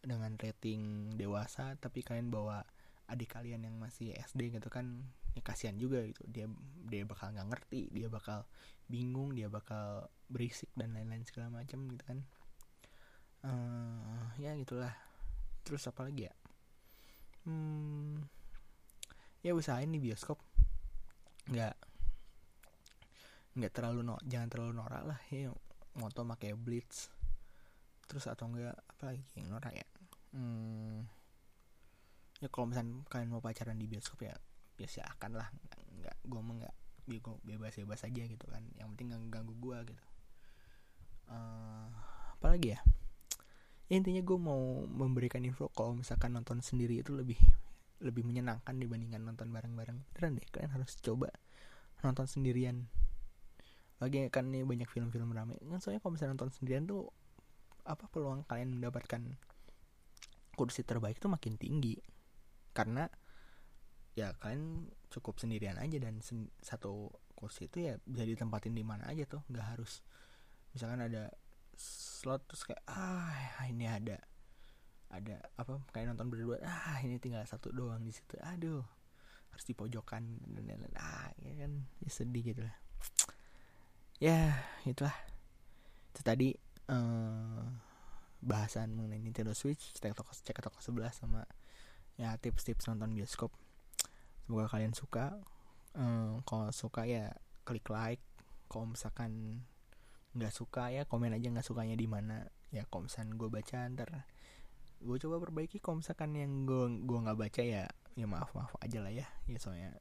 dengan 0.00 0.32
rating 0.40 1.14
dewasa 1.20 1.76
tapi 1.76 2.00
kalian 2.00 2.32
bawa 2.32 2.64
adik 3.10 3.34
kalian 3.34 3.66
yang 3.66 3.74
masih 3.76 4.14
SD 4.14 4.54
gitu 4.54 4.70
kan 4.70 5.02
ya 5.34 5.42
kasihan 5.42 5.74
juga 5.74 6.02
gitu. 6.06 6.22
Dia 6.30 6.46
dia 6.86 7.02
bakal 7.02 7.34
nggak 7.34 7.48
ngerti 7.50 7.90
dia 7.90 8.06
bakal 8.06 8.46
bingung 8.86 9.34
dia 9.34 9.50
bakal 9.50 10.06
berisik 10.30 10.70
dan 10.78 10.94
lain-lain 10.94 11.26
segala 11.26 11.50
macam 11.50 11.90
gitu 11.90 12.04
kan. 12.06 12.18
Uh, 13.42 14.30
ya 14.38 14.54
gitulah. 14.54 14.94
Terus 15.66 15.82
apa 15.90 16.06
lagi 16.06 16.30
ya? 16.30 16.34
Hmm, 17.50 18.22
ya 19.42 19.58
usahain 19.58 19.90
di 19.90 19.98
bioskop. 19.98 20.38
Nggak 21.50 21.74
nggak 23.50 23.72
terlalu 23.74 24.06
no 24.06 24.16
jangan 24.22 24.48
terlalu 24.54 24.72
norak 24.78 25.02
lah. 25.02 25.18
Ya 25.34 25.50
moto 25.98 26.22
pakai 26.22 26.54
blitz. 26.54 27.10
Terus 28.06 28.30
atau 28.30 28.46
enggak 28.46 28.78
apa 28.78 29.02
lagi? 29.02 29.22
Yang 29.34 29.48
norak 29.50 29.74
ya 29.74 29.89
hmm, 30.34 31.06
ya 32.40 32.48
kalau 32.48 32.70
misalnya 32.70 33.04
kalian 33.10 33.30
mau 33.30 33.42
pacaran 33.44 33.76
di 33.76 33.86
bioskop 33.86 34.24
ya 34.24 34.34
biasa 34.78 35.04
ya 35.04 35.06
akan 35.18 35.30
lah. 35.36 35.48
Nggak 36.00 36.16
gue 36.24 36.40
mah 36.40 36.54
nggak 36.64 36.74
bebas 37.44 37.74
bebas 37.76 38.00
aja 38.06 38.22
gitu 38.24 38.46
kan. 38.48 38.62
Yang 38.78 38.88
penting 38.96 39.06
nggak 39.12 39.22
ganggu 39.28 39.54
gue 39.58 39.78
gitu. 39.92 40.04
Uh, 41.30 41.86
apalagi 42.38 42.74
ya? 42.74 42.80
ya 43.90 43.94
intinya 43.98 44.22
gue 44.22 44.38
mau 44.38 44.86
memberikan 44.86 45.42
info 45.42 45.70
kalau 45.74 45.98
misalkan 45.98 46.34
nonton 46.34 46.62
sendiri 46.62 47.02
itu 47.02 47.10
lebih 47.14 47.38
lebih 48.00 48.22
menyenangkan 48.24 48.74
dibandingkan 48.78 49.20
nonton 49.20 49.52
bareng-bareng. 49.52 49.98
Beneran 50.16 50.38
deh 50.38 50.46
kalian 50.48 50.72
harus 50.72 50.96
coba 51.02 51.28
nonton 52.00 52.24
sendirian. 52.24 52.88
Lagi 54.00 54.32
kan 54.32 54.48
nih 54.48 54.64
banyak 54.64 54.88
film-film 54.88 55.36
rame. 55.36 55.60
Kan 55.60 55.78
soalnya 55.84 56.00
kalau 56.00 56.16
misalnya 56.16 56.40
nonton 56.40 56.50
sendirian 56.54 56.88
tuh 56.88 57.12
apa 57.84 58.08
peluang 58.08 58.48
kalian 58.48 58.80
mendapatkan 58.80 59.36
kursi 60.60 60.84
terbaik 60.84 61.16
tuh 61.16 61.32
makin 61.32 61.56
tinggi. 61.56 61.96
Karena 62.76 63.08
ya 64.12 64.36
kalian 64.36 64.92
cukup 65.08 65.40
sendirian 65.40 65.80
aja 65.80 65.96
dan 65.96 66.20
sen 66.20 66.52
satu 66.60 67.08
kursi 67.32 67.72
itu 67.72 67.88
ya 67.88 67.96
bisa 68.04 68.28
ditempatin 68.28 68.76
di 68.76 68.84
mana 68.84 69.08
aja 69.08 69.24
tuh. 69.24 69.40
Nggak 69.48 69.66
harus 69.72 70.04
misalkan 70.76 71.00
ada 71.00 71.32
slot 71.80 72.44
terus 72.44 72.68
kayak 72.68 72.84
ah 72.84 73.64
ini 73.72 73.88
ada 73.88 74.20
ada 75.08 75.40
apa 75.56 75.80
kayak 75.96 76.12
nonton 76.12 76.28
berdua 76.28 76.60
ah 76.60 77.00
ini 77.00 77.16
tinggal 77.16 77.42
satu 77.48 77.72
doang 77.72 78.04
di 78.04 78.12
situ 78.12 78.36
aduh 78.38 78.84
harus 79.50 79.64
di 79.64 79.72
pojokan 79.72 80.22
dan 80.52 80.62
lain-lain. 80.68 80.94
Ah 81.00 81.32
ya 81.40 81.64
kan 81.64 81.72
ya 82.04 82.10
sedih 82.12 82.44
gitu 82.44 82.62
lah. 82.62 82.76
Ya 84.20 84.52
itulah. 84.84 85.16
Itu 86.12 86.20
tadi 86.20 86.52
uh, 86.92 87.89
bahasan 88.40 88.96
mengenai 88.96 89.20
Nintendo 89.20 89.52
Switch 89.52 89.92
cek 89.92 90.16
toko 90.16 90.32
cek 90.32 90.56
toko 90.64 90.80
sebelah 90.80 91.12
sama 91.12 91.44
ya 92.16 92.36
tips-tips 92.36 92.88
nonton 92.88 93.12
bioskop. 93.16 93.52
Semoga 94.44 94.68
kalian 94.68 94.96
suka. 94.96 95.40
Uh, 95.96 96.40
kalau 96.48 96.72
suka 96.72 97.04
ya 97.04 97.32
klik 97.64 97.88
like. 97.92 98.24
Kalau 98.70 98.88
misalkan 98.88 99.62
nggak 100.30 100.54
suka 100.54 100.94
ya 100.94 101.02
komen 101.08 101.34
aja 101.34 101.48
nggak 101.48 101.64
sukanya 101.64 101.96
di 101.96 102.08
mana. 102.08 102.48
Ya 102.72 102.84
kalau 102.88 103.08
misalkan 103.08 103.36
gue 103.36 103.48
baca 103.48 103.78
ntar 103.92 104.10
gue 105.00 105.16
coba 105.20 105.36
perbaiki. 105.40 105.80
Kalau 105.80 106.00
misalkan 106.00 106.36
yang 106.36 106.68
gue 106.68 107.04
gue 107.04 107.18
nggak 107.24 107.38
baca 107.38 107.62
ya 107.64 107.84
ya 108.18 108.26
maaf 108.26 108.52
maaf 108.56 108.72
aja 108.80 109.00
lah 109.00 109.12
ya. 109.12 109.28
Ya 109.48 109.58
soalnya 109.60 109.96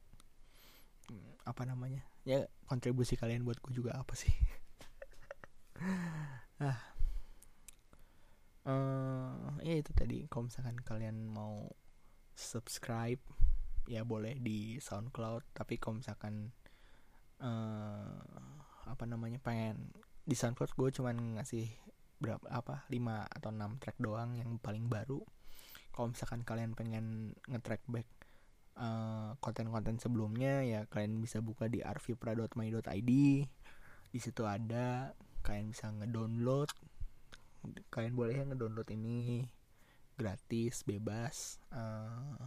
apa 1.43 1.63
namanya? 1.65 2.06
Ya 2.23 2.45
kontribusi 2.69 3.17
kalian 3.17 3.43
buat 3.43 3.60
gue 3.60 3.73
juga 3.75 3.95
apa 3.99 4.15
sih? 4.15 4.32
Ah 6.60 6.88
uh, 8.70 9.58
ya 9.66 9.76
itu 9.82 9.92
tadi. 9.98 10.30
Kalau 10.30 10.46
misalkan 10.46 10.78
kalian 10.86 11.26
mau 11.26 11.66
subscribe 12.38 13.20
ya 13.90 14.06
boleh 14.06 14.38
di 14.38 14.78
SoundCloud. 14.78 15.58
Tapi 15.58 15.82
kalau 15.82 15.98
misalkan 16.00 16.54
uh, 17.42 18.22
apa 18.86 19.04
namanya 19.10 19.42
pengen 19.42 19.90
di 20.26 20.38
SoundCloud 20.38 20.78
gue 20.78 20.90
cuman 21.02 21.42
ngasih 21.42 21.66
berapa 22.20 22.44
apa 22.52 22.86
5 22.92 23.00
atau 23.40 23.50
6 23.50 23.82
track 23.82 23.98
doang 23.98 24.38
yang 24.38 24.62
paling 24.62 24.86
baru. 24.86 25.24
Kalau 25.90 26.14
misalkan 26.14 26.46
kalian 26.46 26.78
pengen 26.78 27.34
nge-track 27.50 27.84
back 27.90 28.08
eh, 28.78 29.32
konten-konten 29.42 30.00
sebelumnya 30.00 30.64
ya 30.64 30.86
kalian 30.88 31.20
bisa 31.20 31.44
buka 31.44 31.68
di 31.68 31.84
arvipra.my.id 31.84 33.12
di 34.10 34.20
situ 34.20 34.44
ada 34.48 35.12
kalian 35.44 35.72
bisa 35.72 35.92
ngedownload 35.92 36.70
kalian 37.91 38.15
boleh 38.15 38.39
ya 38.39 38.45
ngedownload 38.48 38.89
ini 38.95 39.48
gratis 40.15 40.84
bebas 40.84 41.60
uh, 41.72 42.39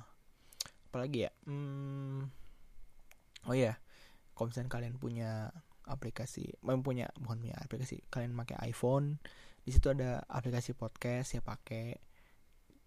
apalagi 0.92 1.28
ya? 1.28 1.32
Hmm, 1.48 2.28
oh 3.48 3.56
ya 3.56 3.76
misalnya 4.42 4.74
kalian 4.74 4.98
punya 4.98 5.54
aplikasi 5.86 6.58
punya 6.82 7.10
bukan 7.14 7.38
punya 7.46 7.56
aplikasi 7.62 8.02
kalian 8.10 8.34
pakai 8.34 8.58
iPhone 8.74 9.22
di 9.62 9.70
situ 9.70 9.94
ada 9.94 10.26
aplikasi 10.26 10.74
podcast 10.74 11.38
ya 11.38 11.42
pakai 11.42 11.94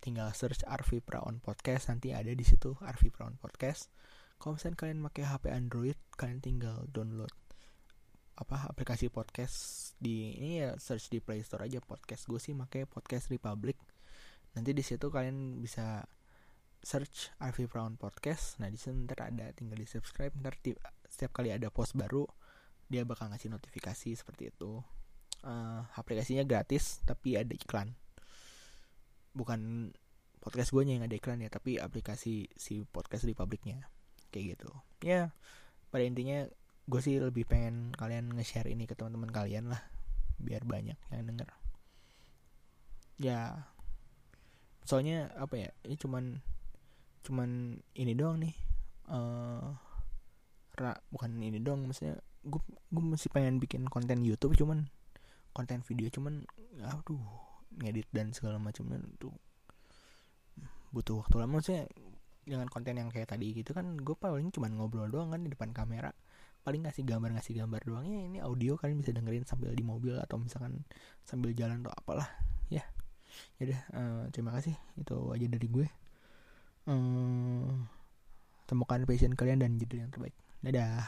tinggal 0.04 0.30
search 0.36 0.62
Arvi 0.68 1.00
Praon 1.00 1.40
Podcast 1.40 1.88
nanti 1.90 2.12
ada 2.12 2.30
di 2.30 2.46
situ 2.46 2.78
Arvi 2.84 3.10
Praon 3.10 3.42
Podcast. 3.42 3.90
Kalau 4.38 4.54
kalian 4.60 5.02
pakai 5.02 5.26
HP 5.26 5.50
Android 5.50 5.98
kalian 6.14 6.44
tinggal 6.44 6.86
download 6.92 7.32
apa 8.36 8.68
aplikasi 8.68 9.08
podcast 9.08 9.92
di 9.96 10.36
ini 10.36 10.60
ya 10.60 10.76
search 10.76 11.08
di 11.08 11.24
Play 11.24 11.40
Store 11.40 11.64
aja 11.64 11.80
podcast 11.80 12.28
gue 12.28 12.40
sih 12.40 12.52
pakai 12.52 12.84
podcast 12.84 13.32
Republic. 13.32 13.80
Nanti 14.60 14.76
di 14.76 14.84
situ 14.84 15.08
kalian 15.08 15.64
bisa 15.64 16.04
search 16.84 17.32
Arvi 17.40 17.64
Brown 17.66 17.96
Podcast. 17.96 18.60
Nah 18.60 18.68
di 18.68 18.76
situ 18.76 18.92
ntar 19.08 19.32
ada 19.32 19.50
tinggal 19.56 19.80
di 19.80 19.88
subscribe 19.88 20.36
ntar 20.44 20.60
setiap 21.08 21.32
kali 21.32 21.56
ada 21.56 21.72
post 21.72 21.96
baru 21.96 22.28
dia 22.92 23.08
bakal 23.08 23.32
ngasih 23.32 23.50
notifikasi 23.50 24.14
seperti 24.20 24.52
itu. 24.52 24.84
Uh, 25.46 25.88
aplikasinya 25.96 26.44
gratis 26.44 27.00
tapi 27.08 27.40
ada 27.40 27.56
iklan. 27.56 27.96
Bukan 29.32 29.92
podcast 30.44 30.76
gue 30.76 30.84
yang 30.84 31.08
ada 31.08 31.16
iklan 31.16 31.40
ya 31.40 31.48
tapi 31.48 31.80
aplikasi 31.80 32.52
si 32.52 32.84
podcast 32.84 33.24
di 33.24 33.32
publiknya 33.32 33.88
kayak 34.36 34.60
gitu. 34.60 34.70
Ya 35.00 35.32
pada 35.88 36.04
intinya 36.04 36.44
gue 36.86 37.02
sih 37.02 37.18
lebih 37.18 37.50
pengen 37.50 37.90
kalian 37.98 38.30
nge-share 38.38 38.70
ini 38.70 38.86
ke 38.86 38.94
teman-teman 38.94 39.34
kalian 39.34 39.74
lah 39.74 39.82
biar 40.38 40.62
banyak 40.68 40.98
yang 41.10 41.26
denger. 41.26 41.50
Ya 43.18 43.70
soalnya 44.86 45.34
apa 45.34 45.58
ya 45.58 45.70
ini 45.82 45.98
cuman 45.98 46.24
cuman 47.26 47.82
ini 47.98 48.14
doang 48.14 48.38
nih 48.38 48.54
uh, 49.10 49.74
ra, 50.78 50.94
bukan 51.10 51.42
ini 51.42 51.58
doang 51.58 51.90
maksudnya 51.90 52.22
gue 52.46 52.62
gue 52.94 53.04
masih 53.04 53.34
pengen 53.34 53.58
bikin 53.58 53.90
konten 53.90 54.22
YouTube 54.22 54.54
cuman 54.54 54.86
konten 55.58 55.82
video 55.82 56.14
cuman 56.14 56.46
aduh 56.86 57.18
ngedit 57.82 58.06
dan 58.14 58.30
segala 58.30 58.62
macamnya 58.62 59.02
tuh 59.18 59.34
butuh 60.94 61.26
waktu 61.26 61.36
lama. 61.42 61.58
Sih 61.66 61.82
dengan 62.46 62.70
konten 62.70 62.94
yang 62.94 63.10
kayak 63.10 63.34
tadi 63.34 63.58
gitu 63.58 63.74
kan 63.74 63.98
gue 63.98 64.14
paling 64.14 64.54
cuma 64.54 64.70
ngobrol 64.70 65.10
doang 65.10 65.34
kan 65.34 65.42
di 65.42 65.50
depan 65.50 65.74
kamera 65.74 66.14
paling 66.66 66.82
ngasih 66.82 67.06
gambar 67.06 67.38
ngasih 67.38 67.54
gambar 67.62 67.82
doang 67.86 68.10
ya 68.10 68.26
ini 68.26 68.42
audio 68.42 68.74
kalian 68.74 68.98
bisa 68.98 69.14
dengerin 69.14 69.46
sambil 69.46 69.70
di 69.70 69.86
mobil 69.86 70.18
atau 70.18 70.42
misalkan 70.42 70.82
sambil 71.22 71.54
jalan 71.54 71.86
atau 71.86 71.94
apalah 71.94 72.26
ya. 72.74 72.82
Ya 73.62 73.70
udah 73.70 73.82
uh, 73.94 74.24
terima 74.34 74.50
kasih 74.58 74.74
itu 74.98 75.18
aja 75.30 75.46
dari 75.46 75.68
gue. 75.70 75.88
Uh, 76.90 77.86
temukan 78.66 79.06
passion 79.06 79.38
kalian 79.38 79.62
dan 79.62 79.78
judul 79.78 80.02
yang 80.02 80.10
terbaik. 80.10 80.34
Dadah 80.66 81.06